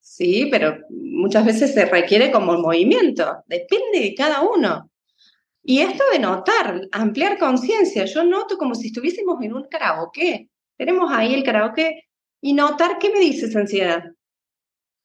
Sí, 0.00 0.48
pero 0.50 0.78
muchas 0.90 1.44
veces 1.44 1.72
se 1.72 1.84
requiere 1.84 2.32
como 2.32 2.58
movimiento, 2.58 3.44
depende 3.46 4.00
de 4.00 4.14
cada 4.14 4.42
uno. 4.42 4.90
Y 5.62 5.80
esto 5.80 6.02
de 6.12 6.18
notar, 6.18 6.88
ampliar 6.90 7.38
conciencia, 7.38 8.04
yo 8.06 8.24
noto 8.24 8.56
como 8.56 8.74
si 8.74 8.88
estuviésemos 8.88 9.40
en 9.42 9.54
un 9.54 9.68
karaoke. 9.68 10.48
Tenemos 10.76 11.12
ahí 11.12 11.34
el 11.34 11.44
karaoke 11.44 12.08
y 12.40 12.54
notar 12.54 12.98
qué 12.98 13.10
me 13.10 13.20
dices 13.20 13.54
ansiedad. 13.54 14.04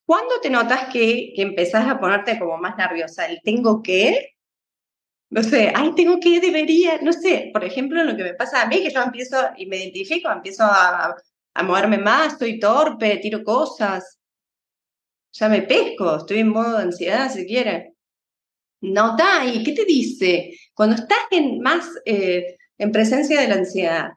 ¿Cuándo 0.06 0.40
te 0.42 0.50
notas 0.50 0.86
que, 0.92 1.34
que 1.36 1.42
empezás 1.42 1.88
a 1.88 2.00
ponerte 2.00 2.40
como 2.40 2.58
más 2.58 2.78
nerviosa? 2.78 3.26
¿El 3.26 3.42
tengo 3.44 3.82
que? 3.82 4.35
No 5.30 5.44
sé, 5.44 5.72
ay, 5.76 5.94
tengo 5.96 6.20
que, 6.20 6.40
debería, 6.40 7.00
no 7.02 7.12
sé, 7.12 7.50
por 7.52 7.64
ejemplo, 7.64 8.04
lo 8.04 8.16
que 8.16 8.24
me 8.24 8.34
pasa 8.36 8.62
a 8.62 8.68
mí, 8.68 8.82
que 8.82 8.92
yo 8.92 9.02
empiezo 9.02 9.38
y 9.58 9.66
me 9.66 9.78
identifico, 9.78 10.32
empiezo 10.32 10.64
a, 10.64 11.16
moverme 11.64 11.98
más, 11.98 12.34
estoy 12.34 12.60
torpe, 12.60 13.18
tiro 13.18 13.44
cosas, 13.44 14.20
ya 15.32 15.50
me 15.50 15.64
pesco, 15.64 16.18
estoy 16.18 16.40
en 16.40 16.50
modo 16.50 16.78
de 16.78 16.84
ansiedad, 16.84 17.32
si 17.32 17.46
quiere. 17.46 17.94
Nota 18.82 19.42
ahí, 19.42 19.64
¿qué 19.64 19.72
te 19.72 19.86
dice? 19.86 20.52
Cuando 20.74 20.96
estás 20.96 21.18
más 21.62 21.90
eh, 22.06 22.58
en 22.78 22.92
presencia 22.92 23.42
de 23.42 23.48
la 23.48 23.56
ansiedad, 23.56 24.10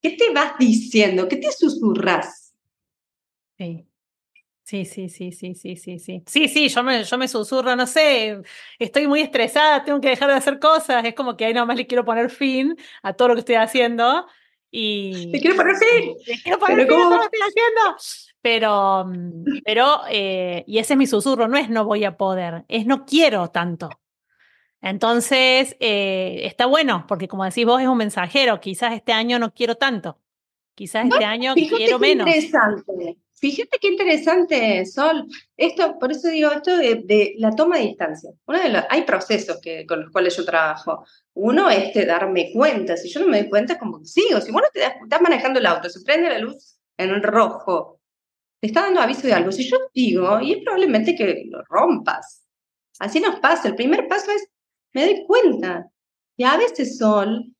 ¿qué 0.00 0.10
te 0.10 0.32
vas 0.32 0.52
diciendo? 0.58 1.28
¿Qué 1.28 1.36
te 1.36 1.50
susurras? 1.52 2.54
Sí. 3.58 3.87
Sí, 4.68 4.84
sí, 4.84 5.08
sí, 5.08 5.32
sí, 5.32 5.54
sí, 5.54 5.76
sí, 5.76 5.98
sí. 5.98 6.22
Sí, 6.26 6.46
sí, 6.46 6.68
yo 6.68 6.82
me, 6.82 7.02
yo 7.02 7.16
me 7.16 7.26
susurro, 7.26 7.74
no 7.74 7.86
sé, 7.86 8.42
estoy 8.78 9.06
muy 9.06 9.22
estresada, 9.22 9.82
tengo 9.82 9.98
que 9.98 10.10
dejar 10.10 10.28
de 10.28 10.34
hacer 10.34 10.58
cosas, 10.58 11.02
es 11.06 11.14
como 11.14 11.38
que 11.38 11.46
ahí 11.46 11.54
nomás 11.54 11.78
le 11.78 11.86
quiero 11.86 12.04
poner 12.04 12.28
fin 12.28 12.76
a 13.02 13.14
todo 13.14 13.28
lo 13.28 13.34
que 13.34 13.40
estoy 13.40 13.54
haciendo 13.54 14.26
y... 14.70 15.28
¡Le 15.32 15.40
quiero 15.40 15.56
poner 15.56 15.74
fin! 15.74 16.14
¡Le 16.26 16.42
quiero 16.42 16.58
poner 16.58 16.76
fin 16.76 16.84
a 16.84 16.98
todo 16.98 17.14
lo 17.14 17.18
que 17.20 17.24
estoy 17.24 17.40
haciendo! 17.48 17.96
Pero, 18.42 19.04
mm, 19.06 19.44
pero, 19.64 20.00
eh, 20.10 20.64
y 20.66 20.76
ese 20.76 20.92
es 20.92 20.98
mi 20.98 21.06
susurro, 21.06 21.48
no 21.48 21.56
es 21.56 21.70
no 21.70 21.86
voy 21.86 22.04
a 22.04 22.18
poder, 22.18 22.66
es 22.68 22.84
no 22.84 23.06
quiero 23.06 23.48
tanto. 23.48 23.88
Entonces, 24.82 25.78
eh, 25.80 26.42
está 26.44 26.66
bueno, 26.66 27.06
porque 27.08 27.26
como 27.26 27.46
decís 27.46 27.64
vos, 27.64 27.80
es 27.80 27.88
un 27.88 27.96
mensajero, 27.96 28.60
quizás 28.60 28.92
este 28.92 29.14
año 29.14 29.38
no 29.38 29.54
quiero 29.54 29.76
tanto, 29.76 30.18
quizás 30.74 31.06
este 31.10 31.24
año 31.24 31.54
quiero 31.54 31.98
menos. 31.98 32.26
Interesante. 32.26 33.16
Fíjate 33.40 33.78
qué 33.80 33.88
interesante, 33.88 34.84
Sol. 34.86 35.26
Esto, 35.56 35.98
por 35.98 36.10
eso 36.10 36.28
digo 36.28 36.50
esto 36.50 36.76
de, 36.76 37.34
la 37.38 37.54
toma 37.54 37.78
de 37.78 37.84
distancia. 37.84 38.30
hay 38.88 39.02
procesos 39.02 39.60
que, 39.60 39.86
con 39.86 40.02
los 40.02 40.10
cuales 40.10 40.36
yo 40.36 40.44
trabajo. 40.44 41.04
Uno 41.34 41.70
es 41.70 41.94
de 41.94 42.04
darme 42.04 42.50
cuenta. 42.52 42.96
Si 42.96 43.08
yo 43.08 43.20
no 43.20 43.28
me 43.28 43.42
doy 43.42 43.48
cuenta, 43.48 43.78
como 43.78 44.04
sigo. 44.04 44.40
Si 44.40 44.50
vos 44.50 44.62
no 44.62 44.68
te 44.72 44.80
das, 44.80 44.94
estás 45.02 45.20
manejando 45.20 45.60
el 45.60 45.66
auto, 45.66 45.88
se 45.88 46.00
prende 46.00 46.28
la 46.28 46.38
luz 46.38 46.78
en 46.96 47.22
rojo, 47.22 48.00
te 48.60 48.66
está 48.66 48.82
dando 48.82 49.00
aviso 49.00 49.26
de 49.26 49.34
algo. 49.34 49.52
Si 49.52 49.68
yo 49.68 49.78
sigo, 49.94 50.40
y 50.40 50.52
es 50.52 50.64
probablemente 50.64 51.14
que 51.14 51.44
lo 51.48 51.62
rompas. 51.64 52.44
Así 52.98 53.20
nos 53.20 53.38
pasa. 53.38 53.68
El 53.68 53.76
primer 53.76 54.08
paso 54.08 54.30
es, 54.32 54.48
me 54.92 55.04
doy 55.04 55.24
cuenta. 55.26 55.88
Y 56.36 56.44
a 56.44 56.56
veces, 56.56 56.98
Sol, 56.98 57.52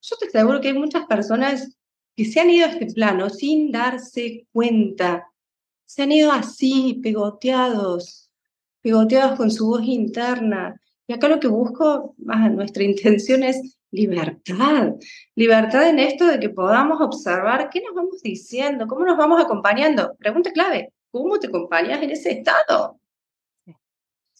yo 0.00 0.16
te 0.16 0.26
aseguro 0.26 0.60
que 0.60 0.68
hay 0.68 0.74
muchas 0.74 1.06
personas 1.06 1.76
que 2.16 2.24
se 2.24 2.40
han 2.40 2.50
ido 2.50 2.66
a 2.66 2.70
este 2.70 2.86
plano 2.86 3.30
sin 3.30 3.72
darse 3.72 4.46
cuenta. 4.52 5.28
Se 5.84 6.02
han 6.02 6.12
ido 6.12 6.32
así, 6.32 7.00
pegoteados, 7.02 8.30
pegoteados 8.80 9.36
con 9.36 9.50
su 9.50 9.66
voz 9.66 9.82
interna. 9.84 10.80
Y 11.06 11.12
acá 11.12 11.28
lo 11.28 11.40
que 11.40 11.48
busco, 11.48 12.14
más 12.18 12.50
nuestra 12.52 12.82
intención 12.84 13.42
es 13.42 13.76
libertad. 13.90 14.94
Libertad 15.34 15.88
en 15.88 15.98
esto 15.98 16.26
de 16.26 16.40
que 16.40 16.50
podamos 16.50 17.00
observar 17.00 17.70
qué 17.70 17.80
nos 17.80 17.94
vamos 17.94 18.22
diciendo, 18.22 18.86
cómo 18.86 19.04
nos 19.04 19.16
vamos 19.16 19.42
acompañando. 19.42 20.14
Pregunta 20.18 20.50
clave, 20.52 20.92
¿cómo 21.10 21.38
te 21.38 21.46
acompañas 21.46 22.02
en 22.02 22.10
ese 22.10 22.32
estado? 22.32 22.98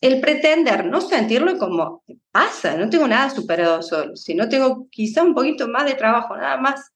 El 0.00 0.20
pretender 0.20 0.84
no 0.84 1.00
sentirlo 1.00 1.56
como 1.56 2.02
pasa, 2.30 2.76
no 2.76 2.90
tengo 2.90 3.06
nada 3.06 3.30
superado 3.30 3.80
solo, 3.80 4.16
si 4.16 4.34
no 4.34 4.48
tengo 4.48 4.88
quizá 4.90 5.22
un 5.22 5.34
poquito 5.34 5.68
más 5.68 5.86
de 5.86 5.94
trabajo, 5.94 6.36
nada 6.36 6.58
más 6.58 6.93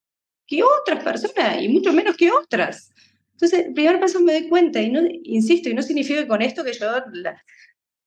que 0.48 0.64
otras 0.64 1.04
personas 1.04 1.62
y 1.62 1.68
mucho 1.68 1.92
menos 1.92 2.16
que 2.16 2.32
otras. 2.32 2.90
Entonces, 3.32 3.66
el 3.66 3.74
primer 3.74 4.00
paso 4.00 4.18
me 4.20 4.32
doy 4.32 4.48
cuenta 4.48 4.80
y 4.80 4.90
no, 4.90 5.02
insisto, 5.22 5.68
y 5.68 5.74
no 5.74 5.82
significa 5.82 6.26
con 6.26 6.42
esto 6.42 6.64
que 6.64 6.72
yo 6.72 6.86
la, 7.12 7.40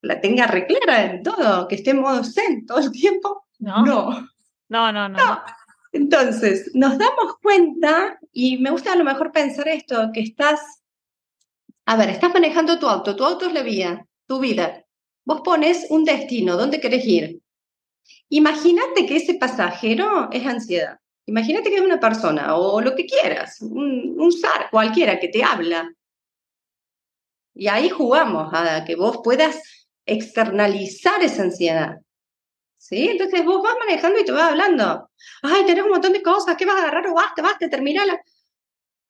la 0.01 0.19
tenga 0.19 0.47
reclara 0.47 1.05
en 1.05 1.23
todo, 1.23 1.67
que 1.67 1.75
esté 1.75 1.91
en 1.91 2.01
modo 2.01 2.23
zen 2.23 2.65
todo 2.65 2.79
el 2.79 2.91
tiempo. 2.91 3.45
No. 3.59 3.85
No, 4.67 4.91
no, 4.91 5.07
no. 5.07 5.09
no. 5.09 5.41
Entonces, 5.93 6.71
nos 6.73 6.97
damos 6.97 7.37
cuenta, 7.41 8.19
y 8.31 8.57
me 8.57 8.71
gusta 8.71 8.93
a 8.93 8.95
lo 8.95 9.03
mejor 9.03 9.31
pensar 9.31 9.67
esto, 9.67 10.09
que 10.13 10.21
estás, 10.21 10.81
a 11.85 11.95
ver, 11.95 12.09
estás 12.09 12.33
manejando 12.33 12.79
tu 12.79 12.87
auto, 12.87 13.15
tu 13.15 13.23
auto 13.23 13.45
es 13.45 13.53
la 13.53 13.61
vía, 13.61 14.07
tu 14.25 14.39
vida. 14.39 14.85
Vos 15.25 15.41
pones 15.43 15.87
un 15.89 16.05
destino, 16.05 16.57
¿dónde 16.57 16.79
querés 16.79 17.05
ir? 17.05 17.41
Imagínate 18.29 19.05
que 19.05 19.17
ese 19.17 19.35
pasajero 19.35 20.29
es 20.31 20.45
ansiedad. 20.45 21.00
Imagínate 21.25 21.69
que 21.69 21.75
es 21.75 21.81
una 21.81 21.99
persona 21.99 22.55
o 22.55 22.81
lo 22.81 22.95
que 22.95 23.05
quieras, 23.05 23.61
un, 23.61 24.31
zar, 24.31 24.69
cualquiera 24.71 25.19
que 25.19 25.29
te 25.29 25.43
habla. 25.43 25.91
Y 27.53 27.67
ahí 27.67 27.89
jugamos 27.89 28.51
a 28.53 28.83
que 28.85 28.95
vos 28.95 29.19
puedas 29.23 29.61
externalizar 30.05 31.21
esa 31.21 31.43
ansiedad. 31.43 31.97
¿Sí? 32.77 33.09
Entonces 33.09 33.45
vos 33.45 33.61
vas 33.61 33.75
manejando 33.79 34.19
y 34.19 34.25
te 34.25 34.31
vas 34.31 34.51
hablando. 34.51 35.09
Ay, 35.43 35.65
tenés 35.65 35.83
un 35.83 35.91
montón 35.91 36.13
de 36.13 36.23
cosas, 36.23 36.55
¿qué 36.57 36.65
vas 36.65 36.77
a 36.77 36.79
agarrar? 36.79 37.07
O 37.07 37.13
basta, 37.13 37.41
basta, 37.41 37.69
terminala. 37.69 38.19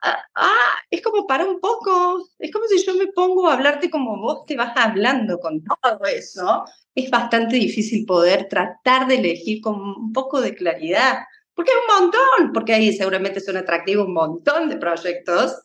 Ah, 0.04 0.19
ah, 0.36 0.76
es 0.89 1.02
como 1.02 1.28
para 1.28 1.45
un 1.45 1.60
poco, 1.60 2.28
es 2.39 2.52
como 2.52 2.65
si 2.67 2.84
yo 2.84 2.95
me 2.95 3.08
pongo 3.08 3.47
a 3.47 3.54
hablarte 3.54 3.89
como 3.89 4.19
vos 4.19 4.45
te 4.47 4.58
vas 4.58 4.76
hablando 4.76 5.39
con 5.39 5.63
todo 5.63 6.06
eso. 6.06 6.65
Es 6.93 7.10
bastante 7.10 7.56
difícil 7.56 8.06
poder 8.06 8.50
tratar 8.50 9.08
de 9.08 9.15
elegir 9.15 9.62
con 9.62 9.80
un 9.80 10.12
poco 10.12 10.41
de 10.41 10.56
claridad 10.56 11.19
porque 11.62 11.74
es 11.74 11.78
un 11.78 12.02
montón, 12.02 12.54
porque 12.54 12.74
ahí 12.74 12.91
seguramente 12.91 13.39
son 13.39 13.56
atractivos 13.56 14.08
un 14.08 14.15
montón 14.15 14.67
de 14.67 14.78
proyectos 14.78 15.62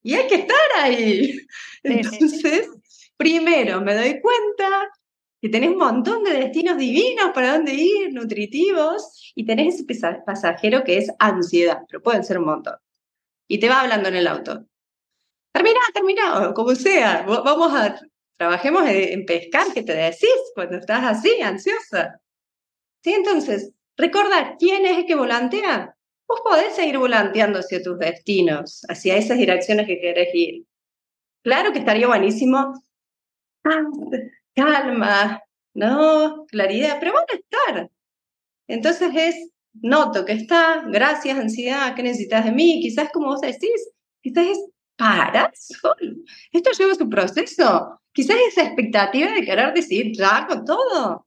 y 0.00 0.14
hay 0.14 0.28
que 0.28 0.36
estar 0.36 0.56
ahí. 0.76 1.36
Entonces, 1.82 2.68
primero 3.16 3.80
me 3.80 3.96
doy 3.96 4.20
cuenta 4.20 4.92
que 5.42 5.48
tenés 5.48 5.70
un 5.70 5.78
montón 5.78 6.22
de 6.22 6.34
destinos 6.34 6.78
divinos 6.78 7.32
para 7.34 7.54
dónde 7.54 7.74
ir, 7.74 8.12
nutritivos, 8.12 9.32
y 9.34 9.44
tenés 9.44 9.74
ese 9.74 10.22
pasajero 10.24 10.84
que 10.84 10.98
es 10.98 11.10
ansiedad, 11.18 11.80
pero 11.88 12.00
pueden 12.00 12.22
ser 12.22 12.38
un 12.38 12.44
montón. 12.44 12.76
Y 13.48 13.58
te 13.58 13.68
va 13.68 13.80
hablando 13.80 14.10
en 14.10 14.14
el 14.14 14.28
auto. 14.28 14.64
termina, 15.52 15.80
termina, 15.92 16.54
como 16.54 16.76
sea, 16.76 17.24
vamos 17.26 17.74
a, 17.74 18.00
trabajemos 18.36 18.84
en 18.88 19.26
pescar, 19.26 19.72
que 19.74 19.82
te 19.82 19.94
decís 19.94 20.28
cuando 20.54 20.76
estás 20.76 21.02
así, 21.04 21.40
ansiosa. 21.40 22.20
¿Sí? 23.02 23.12
Entonces, 23.12 23.74
recordar 23.96 24.56
quién 24.58 24.84
es 24.86 24.98
el 24.98 25.06
que 25.06 25.14
volantea. 25.14 25.96
Vos 26.26 26.40
podés 26.42 26.74
seguir 26.74 26.98
volanteando 26.98 27.58
hacia 27.58 27.82
tus 27.82 27.98
destinos, 27.98 28.84
hacia 28.88 29.16
esas 29.16 29.38
direcciones 29.38 29.86
que 29.86 30.00
querés 30.00 30.34
ir. 30.34 30.64
Claro 31.42 31.72
que 31.72 31.80
estaría 31.80 32.06
buenísimo. 32.06 32.82
calma, 34.54 35.42
¿no? 35.74 36.46
Claridad, 36.46 36.98
pero 37.00 37.12
van 37.12 37.24
a 37.30 37.34
estar. 37.34 37.90
Entonces 38.66 39.10
es, 39.14 39.50
noto 39.74 40.24
que 40.24 40.32
está, 40.32 40.84
gracias, 40.86 41.38
ansiedad, 41.38 41.94
¿qué 41.94 42.02
necesitas 42.02 42.44
de 42.44 42.52
mí? 42.52 42.80
Quizás 42.80 43.10
como 43.12 43.26
vos 43.26 43.40
decís, 43.40 43.90
quizás 44.22 44.46
es 44.46 44.58
para 44.96 45.52
Esto 46.52 46.70
lleva 46.78 46.94
su 46.94 47.08
proceso. 47.08 48.00
Quizás 48.12 48.36
esa 48.48 48.62
expectativa 48.62 49.32
de 49.32 49.44
querer 49.44 49.74
decir 49.74 50.12
ya 50.16 50.46
con 50.46 50.64
todo. 50.64 51.26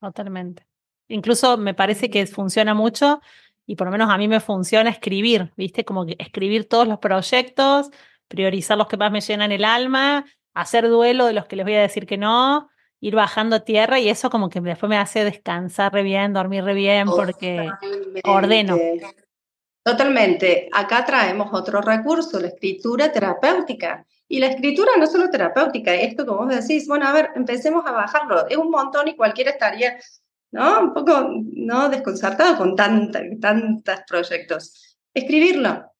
Totalmente. 0.00 0.66
Incluso 1.08 1.56
me 1.56 1.74
parece 1.74 2.10
que 2.10 2.26
funciona 2.26 2.74
mucho 2.74 3.20
y 3.66 3.76
por 3.76 3.86
lo 3.86 3.90
menos 3.90 4.10
a 4.10 4.18
mí 4.18 4.28
me 4.28 4.40
funciona 4.40 4.90
escribir, 4.90 5.52
¿viste? 5.56 5.84
Como 5.84 6.06
que 6.06 6.16
escribir 6.18 6.68
todos 6.68 6.86
los 6.86 6.98
proyectos, 6.98 7.90
priorizar 8.28 8.78
los 8.78 8.88
que 8.88 8.96
más 8.96 9.10
me 9.10 9.20
llenan 9.20 9.52
el 9.52 9.64
alma, 9.64 10.24
hacer 10.54 10.88
duelo 10.88 11.26
de 11.26 11.32
los 11.32 11.46
que 11.46 11.56
les 11.56 11.64
voy 11.64 11.74
a 11.74 11.82
decir 11.82 12.06
que 12.06 12.18
no, 12.18 12.68
ir 13.00 13.14
bajando 13.14 13.56
a 13.56 13.60
tierra 13.60 13.98
y 13.98 14.08
eso 14.08 14.30
como 14.30 14.48
que 14.48 14.60
después 14.60 14.88
me 14.88 14.98
hace 14.98 15.24
descansar 15.24 15.92
re 15.92 16.02
bien, 16.02 16.32
dormir 16.32 16.64
re 16.64 16.74
bien 16.74 17.08
porque 17.08 17.70
ordeno. 18.24 18.76
Totalmente. 19.82 20.68
Acá 20.72 21.04
traemos 21.04 21.48
otro 21.52 21.80
recurso, 21.80 22.38
la 22.40 22.48
escritura 22.48 23.10
terapéutica. 23.10 24.04
Y 24.30 24.38
la 24.38 24.48
escritura 24.48 24.92
no 24.98 25.06
solo 25.06 25.30
terapéutica, 25.30 25.94
esto 25.94 26.26
como 26.26 26.44
vos 26.44 26.54
decís, 26.54 26.86
bueno, 26.86 27.06
a 27.06 27.12
ver, 27.12 27.30
empecemos 27.34 27.86
a 27.86 27.92
bajarlo. 27.92 28.46
Es 28.48 28.58
un 28.58 28.70
montón 28.70 29.08
y 29.08 29.16
cualquiera 29.16 29.52
estaría, 29.52 29.96
¿no? 30.52 30.80
Un 30.80 30.94
poco, 30.94 31.30
¿no? 31.54 31.88
Desconcertado 31.88 32.56
con 32.56 32.74
tantos 32.76 34.00
proyectos. 34.06 34.98
Escribirlo. 35.14 35.92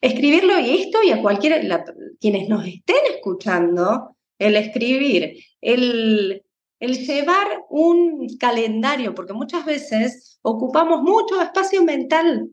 Escribirlo 0.00 0.58
y 0.58 0.82
esto 0.82 1.02
y 1.02 1.10
a 1.10 1.20
cualquiera, 1.20 1.84
quienes 2.18 2.48
nos 2.48 2.66
estén 2.66 2.96
escuchando, 3.14 4.16
el 4.38 4.56
escribir, 4.56 5.44
el, 5.60 6.42
el 6.80 7.06
llevar 7.06 7.64
un 7.68 8.26
calendario, 8.38 9.14
porque 9.14 9.34
muchas 9.34 9.64
veces 9.66 10.38
ocupamos 10.42 11.02
mucho 11.02 11.40
espacio 11.42 11.82
mental 11.84 12.50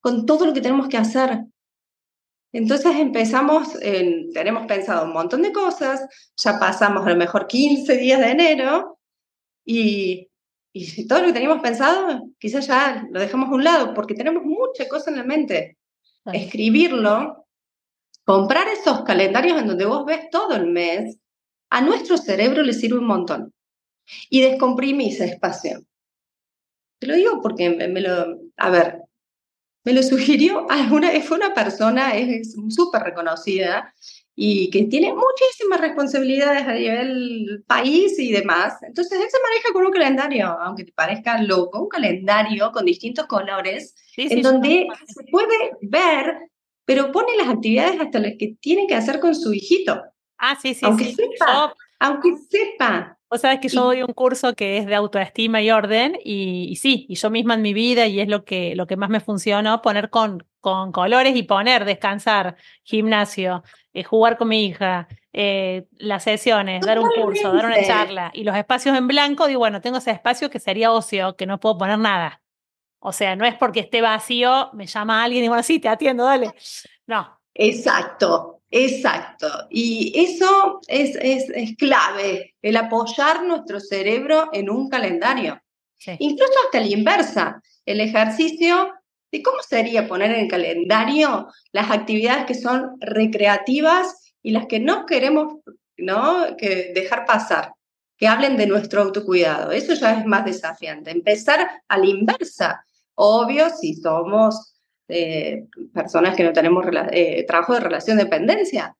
con 0.00 0.26
todo 0.26 0.46
lo 0.46 0.52
que 0.52 0.60
tenemos 0.60 0.88
que 0.88 0.98
hacer. 0.98 1.40
Entonces 2.52 2.96
empezamos, 2.96 3.78
tenemos 4.32 4.66
pensado 4.66 5.04
un 5.06 5.12
montón 5.12 5.42
de 5.42 5.52
cosas, 5.52 6.06
ya 6.36 6.58
pasamos 6.58 7.04
a 7.06 7.10
lo 7.10 7.16
mejor 7.16 7.46
15 7.46 7.96
días 7.96 8.20
de 8.20 8.30
enero 8.30 8.98
y, 9.64 10.28
y 10.76 11.06
todo 11.08 11.20
lo 11.20 11.26
que 11.26 11.32
teníamos 11.32 11.62
pensado 11.62 12.28
quizás 12.38 12.66
ya 12.66 13.06
lo 13.10 13.20
dejamos 13.20 13.48
a 13.48 13.54
un 13.54 13.64
lado 13.64 13.94
porque 13.94 14.14
tenemos 14.14 14.44
mucha 14.44 14.86
cosa 14.88 15.10
en 15.10 15.16
la 15.16 15.24
mente. 15.24 15.78
Escribirlo, 16.26 17.46
comprar 18.24 18.68
esos 18.68 19.02
calendarios 19.02 19.58
en 19.58 19.68
donde 19.68 19.86
vos 19.86 20.04
ves 20.04 20.28
todo 20.30 20.54
el 20.54 20.66
mes, 20.66 21.18
a 21.70 21.80
nuestro 21.80 22.18
cerebro 22.18 22.62
le 22.62 22.72
sirve 22.72 22.98
un 22.98 23.06
montón. 23.06 23.54
Y 24.28 24.40
descomprimís 24.40 25.20
espacio. 25.20 25.82
Te 26.98 27.06
lo 27.06 27.14
digo 27.14 27.40
porque 27.40 27.70
me 27.70 28.00
lo... 28.00 28.38
A 28.56 28.70
ver, 28.70 28.98
me 29.84 29.92
lo 29.92 30.02
sugirió 30.02 30.70
alguna, 30.70 31.10
fue 31.22 31.38
una 31.38 31.54
persona, 31.54 32.16
es 32.16 32.54
súper 32.68 33.02
reconocida 33.02 33.94
y 34.38 34.68
que 34.68 34.84
tiene 34.84 35.14
muchísimas 35.14 35.80
responsabilidades 35.80 36.68
a 36.68 36.74
nivel 36.74 37.64
país 37.66 38.18
y 38.18 38.30
demás. 38.30 38.74
Entonces, 38.82 39.18
él 39.18 39.26
se 39.30 39.38
maneja 39.42 39.72
con 39.72 39.86
un 39.86 39.92
calendario, 39.92 40.48
aunque 40.60 40.84
te 40.84 40.92
parezca 40.92 41.40
loco, 41.40 41.80
un 41.80 41.88
calendario 41.88 42.70
con 42.70 42.84
distintos 42.84 43.26
colores, 43.26 43.94
en 44.16 44.42
donde 44.42 44.86
se 45.06 45.24
puede 45.32 45.72
ver, 45.80 46.36
pero 46.84 47.10
pone 47.10 47.34
las 47.38 47.48
actividades 47.48 47.98
hasta 47.98 48.18
las 48.18 48.34
que 48.38 48.56
tiene 48.60 48.86
que 48.86 48.94
hacer 48.94 49.20
con 49.20 49.34
su 49.34 49.54
hijito. 49.54 50.02
Ah, 50.36 50.56
sí, 50.60 50.74
sí, 50.74 50.84
aunque 50.84 51.04
sí. 51.06 51.14
Sepa, 51.14 51.74
Aunque 51.98 52.36
sepa 52.50 53.16
Vos 53.28 53.40
sabés 53.40 53.58
que 53.58 53.68
yo 53.68 53.82
doy 53.82 54.02
un 54.02 54.12
curso 54.12 54.54
que 54.54 54.78
es 54.78 54.86
de 54.86 54.94
autoestima 54.94 55.60
y 55.60 55.72
orden 55.72 56.16
y, 56.22 56.76
sí, 56.76 57.06
y 57.08 57.16
yo 57.16 57.28
misma 57.28 57.54
en 57.54 57.62
mi 57.62 57.74
vida 57.74 58.06
y 58.06 58.20
es 58.20 58.28
lo 58.28 58.44
que, 58.44 58.76
lo 58.76 58.86
que 58.86 58.96
más 58.96 59.10
me 59.10 59.18
funcionó, 59.18 59.82
poner 59.82 60.10
con, 60.10 60.46
con 60.66 60.90
colores 60.90 61.36
y 61.36 61.44
poner, 61.44 61.84
descansar, 61.84 62.56
gimnasio, 62.82 63.62
eh, 63.94 64.02
jugar 64.02 64.36
con 64.36 64.48
mi 64.48 64.66
hija, 64.66 65.06
eh, 65.32 65.86
las 65.92 66.24
sesiones, 66.24 66.84
dar 66.84 66.98
un 66.98 67.08
curso, 67.08 67.52
dar 67.52 67.66
una 67.66 67.84
charla 67.84 68.32
y 68.34 68.42
los 68.42 68.56
espacios 68.56 68.98
en 68.98 69.06
blanco, 69.06 69.46
digo, 69.46 69.60
bueno, 69.60 69.80
tengo 69.80 69.98
ese 69.98 70.10
espacio 70.10 70.50
que 70.50 70.58
sería 70.58 70.90
ocio, 70.90 71.36
que 71.36 71.46
no 71.46 71.60
puedo 71.60 71.78
poner 71.78 72.00
nada. 72.00 72.42
O 72.98 73.12
sea, 73.12 73.36
no 73.36 73.46
es 73.46 73.54
porque 73.54 73.78
esté 73.78 74.00
vacío, 74.00 74.70
me 74.72 74.88
llama 74.88 75.22
alguien 75.22 75.44
y 75.44 75.46
bueno, 75.46 75.62
sí, 75.62 75.78
te 75.78 75.88
atiendo, 75.88 76.24
dale. 76.24 76.52
No. 77.06 77.38
Exacto, 77.54 78.60
Exacto. 78.68 79.68
Y 79.70 80.12
eso 80.16 80.80
es, 80.88 81.14
es, 81.14 81.76
clave, 81.76 82.56
el 82.60 82.76
apoyar 82.76 83.44
nuestro 83.44 83.78
cerebro 83.78 84.50
en 84.52 84.68
un 84.68 84.88
calendario. 84.88 85.62
Incluso 86.18 86.52
hasta 86.64 86.80
la 86.80 86.88
inversa, 86.88 87.62
el 87.84 88.00
ejercicio 88.00 88.90
de 89.32 89.42
cómo 89.42 89.58
sería 89.62 90.06
poner 90.06 90.30
en 90.30 90.40
el 90.40 90.48
calendario 90.48 91.48
las 91.72 91.90
actividades 91.90 92.46
que 92.46 92.54
son 92.54 92.96
recreativas 93.00 94.34
y 94.42 94.52
las 94.52 94.66
que 94.66 94.80
no 94.80 95.06
queremos 95.06 95.54
¿no? 95.98 96.56
Que 96.56 96.92
dejar 96.94 97.24
pasar, 97.24 97.72
que 98.16 98.28
hablen 98.28 98.56
de 98.56 98.66
nuestro 98.66 99.02
autocuidado. 99.02 99.72
Eso 99.72 99.94
ya 99.94 100.18
es 100.18 100.26
más 100.26 100.44
desafiante. 100.44 101.10
Empezar 101.10 101.68
a 101.88 101.98
la 101.98 102.06
inversa. 102.06 102.84
Obvio, 103.14 103.70
si 103.70 103.94
somos 103.94 104.74
eh, 105.08 105.66
personas 105.92 106.36
que 106.36 106.44
no 106.44 106.52
tenemos 106.52 106.84
eh, 107.12 107.44
trabajo 107.46 107.74
de 107.74 107.80
relación 107.80 108.16
de 108.16 108.24
dependencia. 108.24 108.94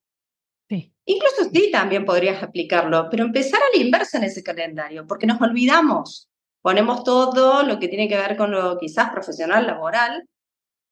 Sí. 0.69 0.93
Incluso 1.05 1.51
sí 1.53 1.71
también 1.71 2.05
podrías 2.05 2.43
aplicarlo, 2.43 3.09
pero 3.11 3.25
empezar 3.25 3.61
a 3.61 3.77
la 3.77 3.83
inversa 3.83 4.19
en 4.19 4.25
ese 4.25 4.43
calendario, 4.43 5.07
porque 5.07 5.27
nos 5.27 5.41
olvidamos. 5.41 6.26
Ponemos 6.67 7.05
todo 7.05 7.63
lo 7.63 7.79
que 7.79 7.87
tiene 7.87 8.09
que 8.09 8.17
ver 8.17 8.37
con 8.37 8.51
lo 8.51 8.77
quizás 8.77 9.11
profesional, 9.11 9.69
laboral, 9.69 10.29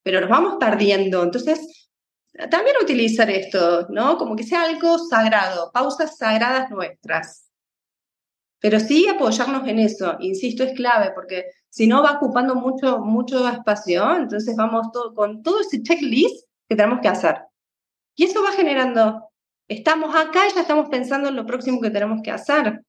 pero 0.04 0.20
nos 0.20 0.30
vamos 0.30 0.54
perdiendo. 0.60 1.20
Entonces, 1.24 1.90
también 2.48 2.76
utilizar 2.80 3.28
esto, 3.28 3.88
¿no? 3.88 4.16
Como 4.16 4.36
que 4.36 4.44
sea 4.44 4.62
algo 4.62 5.00
sagrado, 5.00 5.72
pausas 5.72 6.16
sagradas 6.16 6.70
nuestras. 6.70 7.50
Pero 8.60 8.78
sí 8.78 9.08
apoyarnos 9.08 9.66
en 9.66 9.80
eso, 9.80 10.14
insisto, 10.20 10.62
es 10.62 10.74
clave, 10.74 11.10
porque 11.12 11.46
si 11.68 11.88
no 11.88 12.04
va 12.04 12.18
ocupando 12.18 12.54
mucho, 12.54 13.00
mucho 13.00 13.48
espacio, 13.48 14.14
entonces 14.14 14.54
vamos 14.54 14.92
todo, 14.92 15.12
con 15.12 15.42
todo 15.42 15.58
ese 15.58 15.82
checklist 15.82 16.46
que 16.68 16.76
tenemos 16.76 17.00
que 17.00 17.08
hacer. 17.08 17.38
Y 18.14 18.26
eso 18.26 18.44
va 18.44 18.52
generando, 18.52 19.28
estamos 19.66 20.14
acá 20.14 20.46
y 20.46 20.54
ya 20.54 20.60
estamos 20.60 20.88
pensando 20.88 21.30
en 21.30 21.34
lo 21.34 21.44
próximo 21.44 21.80
que 21.80 21.90
tenemos 21.90 22.22
que 22.22 22.30
hacer. 22.30 22.80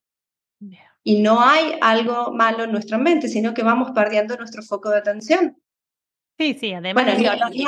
Y 1.03 1.21
no 1.21 1.39
hay 1.41 1.77
algo 1.81 2.31
malo 2.33 2.63
en 2.63 2.71
nuestra 2.71 2.97
mente, 2.97 3.27
sino 3.27 3.53
que 3.53 3.63
vamos 3.63 3.91
perdiendo 3.91 4.35
nuestro 4.37 4.63
foco 4.63 4.89
de 4.89 4.97
atención. 4.97 5.57
Sí, 6.37 6.57
sí, 6.59 6.73
además. 6.73 7.05
Bueno, 7.05 7.49
ni, 7.49 7.65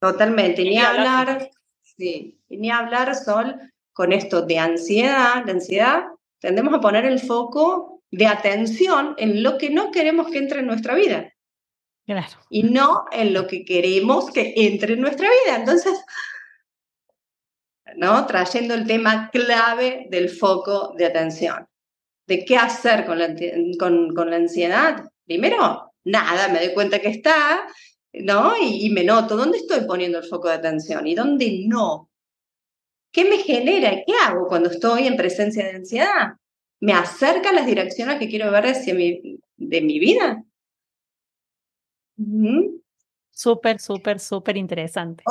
totalmente, 0.00 0.62
ni 0.62 0.78
hablar, 0.78 1.50
sí, 1.82 2.40
ni 2.48 2.70
hablar, 2.70 3.14
Sol, 3.14 3.56
con 3.92 4.12
esto 4.12 4.42
de 4.42 4.58
ansiedad, 4.58 5.44
de 5.44 5.52
ansiedad, 5.52 6.04
tendemos 6.38 6.74
a 6.74 6.80
poner 6.80 7.04
el 7.04 7.20
foco 7.20 8.02
de 8.10 8.26
atención 8.26 9.14
en 9.18 9.42
lo 9.42 9.58
que 9.58 9.70
no 9.70 9.90
queremos 9.90 10.28
que 10.30 10.38
entre 10.38 10.60
en 10.60 10.66
nuestra 10.66 10.94
vida. 10.94 11.32
Claro. 12.04 12.36
Y 12.50 12.64
no 12.64 13.04
en 13.12 13.32
lo 13.32 13.46
que 13.46 13.64
queremos 13.64 14.30
que 14.30 14.54
entre 14.56 14.94
en 14.94 15.00
nuestra 15.00 15.28
vida. 15.28 15.56
Entonces, 15.56 16.02
¿no? 17.96 18.26
Trayendo 18.26 18.74
el 18.74 18.86
tema 18.86 19.30
clave 19.30 20.06
del 20.10 20.28
foco 20.28 20.94
de 20.96 21.06
atención. 21.06 21.66
¿De 22.26 22.44
qué 22.44 22.56
hacer 22.56 23.04
con 23.04 23.18
la, 23.18 23.34
con, 23.78 24.14
con 24.14 24.30
la 24.30 24.36
ansiedad? 24.36 25.04
Primero, 25.24 25.92
nada, 26.04 26.48
me 26.48 26.64
doy 26.64 26.74
cuenta 26.74 27.00
que 27.00 27.08
está, 27.08 27.66
¿no? 28.12 28.54
Y, 28.60 28.86
y, 28.86 28.90
me 28.90 29.04
noto, 29.04 29.36
¿dónde 29.36 29.58
estoy 29.58 29.84
poniendo 29.86 30.18
el 30.18 30.24
foco 30.24 30.48
de 30.48 30.54
atención 30.54 31.06
y 31.06 31.14
dónde 31.14 31.64
no? 31.66 32.10
¿Qué 33.12 33.24
me 33.24 33.38
genera? 33.38 33.90
¿Qué 34.06 34.12
hago 34.24 34.48
cuando 34.48 34.70
estoy 34.70 35.06
en 35.06 35.16
presencia 35.16 35.64
de 35.64 35.76
ansiedad? 35.76 36.32
¿Me 36.80 36.94
acerca 36.94 37.50
a 37.50 37.52
las 37.52 37.66
direcciones 37.66 38.18
que 38.18 38.28
quiero 38.28 38.50
ver 38.50 38.66
hacia 38.66 38.94
mi, 38.94 39.38
de 39.56 39.80
mi 39.82 39.98
vida? 39.98 40.42
Súper, 43.30 43.78
súper, 43.80 44.18
súper 44.18 44.56
interesante. 44.56 45.24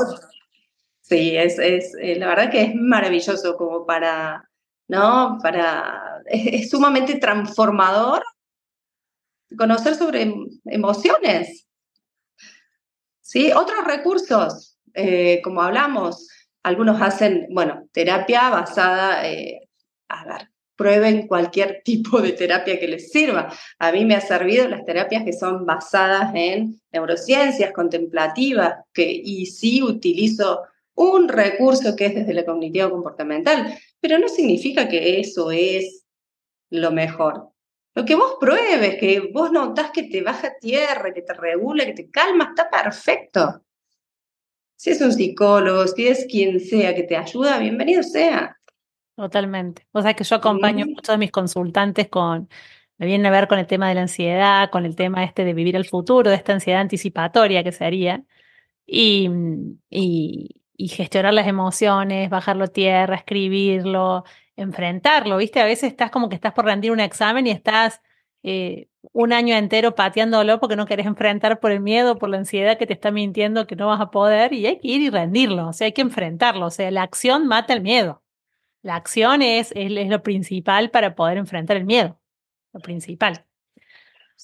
Sí, 1.02 1.36
es, 1.36 1.60
es, 1.60 1.96
eh, 2.00 2.16
la 2.18 2.28
verdad 2.28 2.52
que 2.52 2.62
es 2.62 2.76
maravilloso 2.76 3.58
como 3.58 3.86
para, 3.86 4.50
¿no? 4.88 5.38
Para, 5.42 6.22
es, 6.26 6.70
sumamente 6.70 7.16
transformador 7.16 8.24
conocer 9.58 9.96
sobre 9.96 10.34
emociones. 10.66 11.68
¿Sí? 13.22 13.52
Otros 13.54 13.86
recursos, 13.86 14.78
eh, 14.94 15.42
como 15.44 15.62
hablamos, 15.62 16.28
algunos 16.64 17.02
hacen, 17.02 17.48
bueno, 17.52 17.88
terapia 17.92 18.50
basada, 18.50 19.28
eh, 19.28 19.70
a 20.10 20.26
ver, 20.26 20.52
prueben 20.76 21.28
cualquier 21.28 21.82
tipo 21.86 22.22
de 22.22 22.34
terapia 22.34 22.80
que 22.80 22.88
les 22.88 23.12
sirva. 23.12 23.54
A 23.80 23.92
mí 23.92 24.06
me 24.06 24.16
ha 24.16 24.22
servido 24.22 24.68
las 24.68 24.86
terapias 24.86 25.24
que 25.24 25.34
son 25.34 25.66
basadas 25.66 26.32
en 26.36 26.82
neurociencias 26.92 27.72
contemplativas, 27.72 28.76
que, 28.94 29.10
y 29.10 29.46
sí 29.46 29.82
utilizo 29.82 30.62
un 30.96 31.30
recurso 31.30 31.96
que 31.96 32.08
es 32.08 32.16
desde 32.16 32.34
la 32.34 32.46
cognitivo 32.46 32.90
comportamental, 32.90 33.78
pero 34.02 34.18
no 34.18 34.28
significa 34.28 34.90
que 34.90 35.20
eso 35.20 35.52
es 35.52 36.06
lo 36.70 36.92
mejor. 36.92 37.50
Lo 37.94 38.06
que 38.06 38.16
vos 38.16 38.36
pruebes, 38.40 38.98
que 39.00 39.32
vos 39.34 39.52
notás 39.52 39.92
que 39.92 40.04
te 40.04 40.22
baja 40.22 40.54
tierra, 40.60 41.14
que 41.14 41.22
te 41.22 41.34
regula, 41.34 41.86
que 41.86 41.94
te 41.94 42.10
calma, 42.10 42.50
está 42.50 42.70
perfecto. 42.70 43.64
Si 44.76 44.90
es 44.90 45.02
un 45.02 45.12
psicólogo, 45.12 45.86
si 45.88 46.08
es 46.08 46.26
quien 46.30 46.60
sea 46.60 46.96
que 46.96 47.04
te 47.04 47.16
ayuda, 47.16 47.60
bienvenido 47.60 48.02
sea. 48.02 48.58
Totalmente. 49.16 49.86
O 49.92 50.02
sea 50.02 50.16
que 50.16 50.24
yo 50.24 50.38
acompaño 50.38 50.86
a 50.86 50.88
muchos 50.88 51.14
de 51.14 51.18
mis 51.20 51.32
consultantes 51.32 52.08
con, 52.10 52.50
me 52.98 53.06
viene 53.06 53.28
a 53.28 53.32
ver 53.32 53.48
con 53.48 53.60
el 53.60 53.68
tema 53.68 53.90
de 53.90 53.96
la 53.96 54.02
ansiedad, 54.02 54.72
con 54.72 54.86
el 54.86 54.96
tema 54.96 55.24
este 55.24 55.44
de 55.44 55.54
vivir 55.54 55.76
el 55.76 55.86
futuro, 55.86 56.30
de 56.30 56.36
esta 56.38 56.54
ansiedad 56.54 56.82
anticipatoria 56.82 57.64
que 57.64 57.72
se 57.72 57.86
haría, 57.86 58.24
y, 58.86 59.30
y, 59.90 60.61
y 60.82 60.88
gestionar 60.88 61.34
las 61.36 61.48
emociones, 61.48 62.32
bajarlo 62.32 62.64
a 62.64 62.68
tierra, 62.68 63.16
escribirlo, 63.16 64.24
enfrentarlo, 64.56 65.38
¿viste? 65.38 65.62
A 65.62 65.66
veces 65.66 65.92
estás 65.92 66.10
como 66.10 66.28
que 66.28 66.34
estás 66.34 66.54
por 66.54 66.66
rendir 66.66 66.92
un 66.92 67.00
examen 67.00 67.46
y 67.46 67.52
estás 67.52 68.02
eh, 68.42 68.88
un 69.12 69.32
año 69.32 69.56
entero 69.56 69.94
pateándolo 69.94 70.60
porque 70.60 70.76
no 70.76 70.88
querés 70.88 71.06
enfrentar 71.06 71.60
por 71.60 71.72
el 71.72 71.82
miedo, 71.82 72.18
por 72.18 72.30
la 72.30 72.38
ansiedad 72.38 72.80
que 72.80 72.88
te 72.88 72.94
está 72.94 73.12
mintiendo 73.12 73.68
que 73.68 73.76
no 73.76 73.88
vas 73.88 74.02
a 74.02 74.10
poder 74.10 74.54
y 74.54 74.66
hay 74.66 74.80
que 74.80 74.88
ir 74.88 75.02
y 75.02 75.12
rendirlo, 75.12 75.68
o 75.68 75.74
sea, 75.74 75.86
hay 75.86 75.92
que 75.92 76.02
enfrentarlo, 76.02 76.66
o 76.66 76.72
sea, 76.72 76.90
la 76.90 77.04
acción 77.04 77.46
mata 77.46 77.74
el 77.74 77.82
miedo. 77.82 78.24
La 78.82 78.96
acción 78.96 79.44
es, 79.44 79.72
es, 79.76 79.92
lo 79.92 80.24
principal 80.24 80.90
para 80.90 81.14
poder 81.14 81.38
enfrentar 81.38 81.78
el 81.78 81.86
miedo, 81.86 82.20
lo 82.74 82.80
principal. 82.80 83.46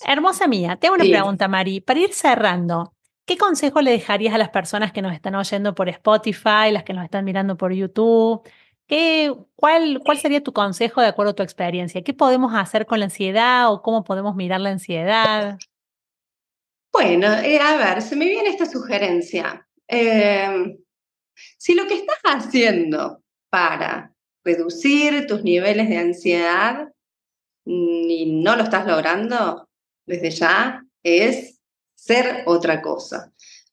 Hermosa 0.05 0.47
mía, 0.47 0.75
tengo 0.75 0.93
una 0.93 1.05
pregunta, 1.05 1.47
Mari, 1.47 1.81
para 1.81 1.99
ir 1.99 2.13
cerrando. 2.13 2.93
¿Qué 3.27 3.37
consejo 3.37 3.81
le 3.81 3.91
dejarías 3.91 4.33
a 4.33 4.37
las 4.37 4.49
personas 4.49 4.91
que 4.91 5.01
nos 5.03 5.13
están 5.13 5.35
oyendo 5.35 5.75
por 5.75 5.89
Spotify, 5.89 6.71
las 6.71 6.83
que 6.83 6.93
nos 6.93 7.03
están 7.03 7.25
mirando 7.25 7.57
por 7.57 7.73
YouTube, 7.73 8.41
¿Qué, 8.87 9.35
cuál, 9.55 9.99
¿Cuál 10.03 10.17
sería 10.17 10.41
tu 10.41 10.53
consejo 10.53 11.01
de 11.01 11.07
acuerdo 11.07 11.31
a 11.31 11.35
tu 11.35 11.43
experiencia? 11.43 12.03
¿Qué 12.03 12.13
podemos 12.13 12.53
hacer 12.55 12.85
con 12.85 12.99
la 12.99 13.05
ansiedad 13.05 13.71
o 13.71 13.81
cómo 13.81 14.05
podemos 14.05 14.33
mirar 14.35 14.61
la 14.61 14.69
ansiedad? 14.69 15.57
Bueno, 16.93 17.27
eh, 17.33 17.59
a 17.59 17.75
ver, 17.75 18.01
se 18.01 18.15
me 18.15 18.25
viene 18.25 18.47
esta 18.47 18.65
sugerencia. 18.65 19.67
Em, 19.87 20.77
si 21.57 21.75
lo 21.75 21.85
que 21.85 21.95
estás 21.95 22.17
haciendo 22.23 23.21
para 23.49 24.13
reducir 24.45 25.27
tus 25.27 25.43
niveles 25.43 25.89
de 25.89 25.97
ansiedad 25.97 26.87
mm, 27.65 28.09
y 28.09 28.41
no 28.41 28.55
lo 28.55 28.63
estás 28.63 28.87
logrando 28.87 29.67
desde 30.05 30.31
ya, 30.31 30.81
es 31.03 31.56
ser 32.07 32.43
otra 32.45 32.81
cosa. 32.81 33.31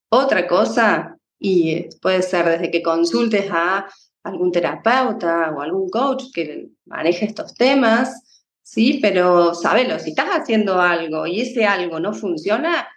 Otra 0.09 0.47
cosa, 0.47 1.17
y 1.39 1.89
puede 2.01 2.23
ser 2.23 2.47
desde 2.47 2.71
que 2.71 2.83
consultes 2.83 3.47
a 3.51 3.87
algún 4.25 4.53
terapeuta 4.53 5.53
o 5.57 5.61
algún 5.61 5.89
coach 5.89 6.25
que 6.35 6.69
maneje 6.87 7.27
estos 7.27 7.55
temas, 7.55 8.49
sí, 8.63 8.99
pero 9.01 9.55
sabelo, 9.55 9.99
si 9.99 10.11
estás 10.11 10.31
haciendo 10.31 10.81
algo 10.81 11.27
y 11.27 11.43
ese 11.43 11.67
algo 11.67 12.01
no 12.01 12.13
funciona, 12.15 12.89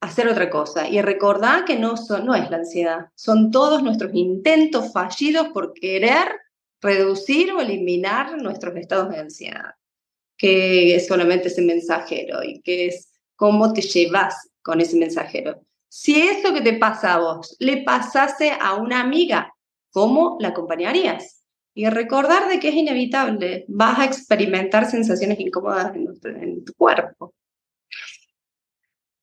hacer 0.00 0.28
otra 0.28 0.50
cosa. 0.50 0.88
Y 0.88 1.00
recordar 1.02 1.64
que 1.64 1.76
no, 1.78 1.94
no 2.24 2.34
es 2.34 2.50
la 2.50 2.56
ansiedad, 2.58 3.06
son 3.14 3.50
todos 3.50 3.82
nuestros 3.82 4.12
intentos 4.14 4.92
fallidos 4.92 5.48
por 5.48 5.74
querer 5.74 6.28
reducir 6.80 7.52
o 7.52 7.60
eliminar 7.60 8.40
nuestros 8.40 8.76
estados 8.76 9.10
de 9.10 9.18
ansiedad, 9.18 9.74
que 10.36 10.96
es 10.96 11.06
solamente 11.06 11.48
ese 11.48 11.62
mensajero 11.62 12.42
y 12.42 12.60
que 12.60 12.86
es 12.86 13.12
cómo 13.34 13.72
te 13.72 13.82
llevas 13.82 14.50
con 14.66 14.80
ese 14.80 14.98
mensajero. 14.98 15.62
Si 15.88 16.20
eso 16.20 16.52
que 16.52 16.60
te 16.60 16.74
pasa 16.74 17.14
a 17.14 17.20
vos 17.20 17.56
le 17.60 17.84
pasase 17.84 18.50
a 18.50 18.74
una 18.74 19.00
amiga, 19.00 19.56
¿Cómo 19.96 20.36
la 20.40 20.48
acompañarías? 20.48 21.42
Y 21.72 21.88
recordar 21.88 22.50
de 22.50 22.60
que 22.60 22.68
es 22.68 22.74
inevitable, 22.74 23.64
vas 23.66 23.98
a 23.98 24.04
experimentar 24.04 24.84
sensaciones 24.84 25.40
incómodas 25.40 25.96
en, 25.96 26.62
tu 26.66 26.74
cuerpo. 26.74 27.32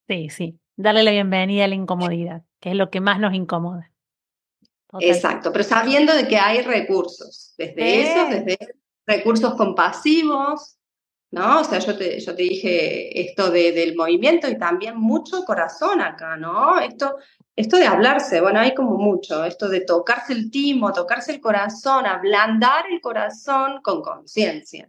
Sí, 0.08 0.30
sí, 0.30 0.60
darle 0.76 1.04
la 1.04 1.12
bienvenida 1.12 1.66
a 1.66 1.68
la 1.68 1.76
incomodidad, 1.76 2.42
que 2.60 2.72
es 2.72 2.76
lo 2.76 2.90
que 2.90 3.02
más 3.02 3.20
nos 3.20 3.36
incomoda. 3.36 3.92
Exacto, 5.00 5.52
pero 5.52 5.64
sabiendo 5.64 6.16
de 6.16 6.28
que 6.28 6.38
hay 6.38 6.64
recursos, 6.64 7.54
desde 7.56 8.02
eso, 8.02 8.26
desde 8.32 8.58
recursos 9.06 9.54
compasivos, 9.54 10.80
¿no? 11.34 11.62
O 11.62 11.64
sea, 11.64 11.80
yo 11.80 11.98
te, 11.98 12.20
yo 12.20 12.36
te 12.36 12.44
dije 12.44 13.22
esto 13.22 13.50
de, 13.50 13.72
del 13.72 13.96
movimiento 13.96 14.48
y 14.48 14.58
también 14.58 14.96
mucho 14.98 15.44
corazón 15.46 16.00
acá, 16.00 16.38
¿no? 16.38 16.80
Esto, 16.80 17.16
esto 17.56 17.78
de 17.78 17.88
hablarse, 17.88 18.40
bueno, 18.40 18.60
hay 18.60 18.76
como 18.76 18.98
mucho, 18.98 19.44
esto 19.44 19.68
de 19.68 19.82
tocarse 19.82 20.34
el 20.34 20.52
timo, 20.52 20.94
tocarse 20.94 21.32
el 21.32 21.42
corazón, 21.42 22.06
ablandar 22.06 22.86
el 22.92 23.02
corazón 23.02 23.82
con 23.82 24.04
conciencia 24.04 24.88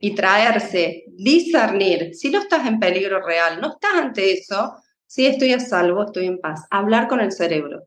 y 0.00 0.12
traerse, 0.16 1.04
discernir, 1.12 2.14
si 2.16 2.30
no 2.30 2.40
estás 2.40 2.66
en 2.66 2.80
peligro 2.80 3.24
real, 3.24 3.60
no 3.60 3.74
estás 3.74 3.94
ante 3.94 4.32
eso, 4.32 4.74
si 5.06 5.24
estoy 5.24 5.52
a 5.52 5.60
salvo, 5.60 6.02
estoy 6.02 6.26
en 6.26 6.40
paz, 6.40 6.66
hablar 6.68 7.06
con 7.06 7.20
el 7.20 7.30
cerebro. 7.30 7.86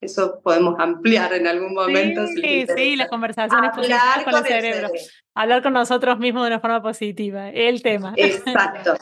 Eso 0.00 0.40
podemos 0.42 0.78
ampliar 0.78 1.32
en 1.32 1.46
algún 1.46 1.74
momento. 1.74 2.26
Sí, 2.26 2.66
sí, 2.76 2.96
las 2.96 3.08
conversaciones 3.08 3.70
hablar 3.72 4.24
con, 4.24 4.34
el 4.34 4.44
cerebro. 4.44 4.88
Hablar 5.34 5.62
con 5.62 5.72
nosotros 5.72 6.18
mismos 6.18 6.42
de 6.42 6.48
una 6.48 6.60
forma 6.60 6.82
positiva, 6.82 7.48
el 7.50 7.82
tema. 7.82 8.12
Exacto. 8.16 8.96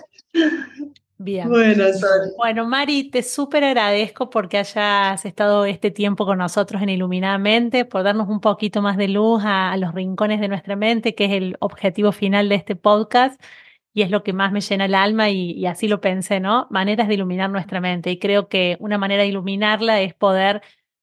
Bien. 1.19 1.49
Bueno, 1.49 1.85
bueno, 2.37 2.67
Mari, 2.67 3.09
te 3.09 3.23
súper 3.23 3.63
agradezco 3.63 4.29
porque 4.29 4.59
hayas 4.59 5.25
estado 5.25 5.67
este 5.67 5.93
tiempo 5.93 6.27
con 6.27 6.39
nosotros 6.39 6.83
en 6.83 6.89
Iluminadamente, 6.89 7.85
por 7.85 8.03
darnos 8.03 8.29
un 8.29 8.41
poquito 8.41 8.83
más 8.83 8.97
de 8.97 9.07
luz 9.07 9.41
a, 9.45 9.77
los 9.77 9.95
rincones 9.95 10.41
de 10.41 10.49
nuestra 10.49 10.75
mente, 10.75 11.15
que 11.15 11.27
es 11.27 11.33
el 11.33 11.57
objetivo 11.61 12.11
final 12.11 12.49
de 12.49 12.57
este 12.57 12.75
podcast 12.75 13.41
y 13.95 14.03
es 14.03 14.11
lo 14.11 14.25
que 14.25 14.33
más 14.33 14.51
me 14.51 14.61
llena 14.61 14.87
el 14.87 14.97
alma 14.97 15.31
y, 15.31 15.53
y, 15.53 15.67
así 15.67 15.87
lo 15.87 16.01
pensé, 16.01 16.41
¿no? 16.41 16.67
Maneras 16.71 17.07
de 17.07 17.15
iluminar 17.15 17.51
nuestra 17.51 17.81
mente. 17.81 18.11
Y 18.11 18.19
creo 18.19 18.49
que 18.49 18.77
una 18.81 18.99
manera 18.99 19.23
de 19.23 19.29
iluminarla 19.29 20.01
es 20.01 20.15
poder 20.15 20.63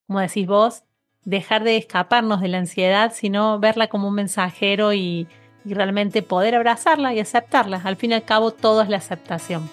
como 0.09 0.21
decís 0.21 0.47
vos, 0.47 0.81
dejar 1.23 1.63
de 1.63 1.77
escaparnos 1.77 2.41
de 2.41 2.47
la 2.47 2.57
ansiedad, 2.57 3.13
sino 3.13 3.59
verla 3.59 3.89
como 3.89 4.07
un 4.07 4.15
mensajero 4.15 4.91
y, 4.91 5.27
realmente 5.65 6.23
poder 6.23 6.55
abrazarla 6.55 7.13
y 7.13 7.19
aceptarla. 7.19 7.79
Al 7.83 7.95
fin 7.95 8.09
y 8.09 8.13
al 8.15 8.23
cabo, 8.23 8.49
todo 8.49 8.81
es 8.81 8.89
la 8.89 8.97
aceptación. 8.97 9.69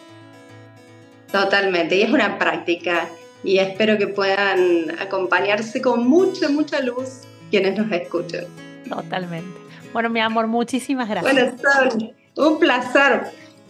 Totalmente, 1.32 1.96
y 1.96 2.02
es 2.02 2.10
una 2.10 2.38
práctica 2.38 3.08
y 3.42 3.60
espero 3.60 3.96
que 3.96 4.08
puedan 4.08 4.90
acompañarse 5.00 5.80
con 5.80 6.06
mucha, 6.06 6.50
mucha 6.50 6.80
luz 6.80 7.22
quienes 7.50 7.78
nos 7.78 7.90
escuchen. 7.90 8.44
Totalmente. 8.86 9.58
Bueno, 9.94 10.10
mi 10.10 10.20
amor, 10.20 10.48
muchísimas 10.48 11.08
gracias. 11.08 11.32
Bueno, 11.32 11.56
Sol, 11.56 12.14
un 12.36 12.58
placer. 12.58 13.22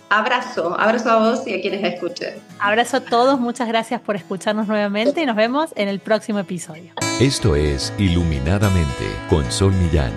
Abrazo, 0.09 0.79
abrazo 0.79 1.11
a 1.11 1.19
vos 1.19 1.47
y 1.47 1.55
a 1.55 1.61
quienes 1.61 1.83
escuchen. 1.83 2.35
Abrazo 2.61 2.99
a 2.99 3.01
todos, 3.01 3.41
muchas 3.41 3.67
gracias 3.67 4.01
por 4.01 4.17
escucharnos 4.17 4.69
nuevamente 4.69 5.23
y 5.23 5.27
nos 5.27 5.37
vemos 5.37 5.71
en 5.75 5.89
el 5.89 5.99
próximo 5.99 6.39
episodio. 6.39 6.93
Esto 7.21 7.57
es 7.57 7.93
Iluminadamente 7.99 9.05
con 9.29 9.51
Sol 9.51 9.73
Millán. 9.73 10.13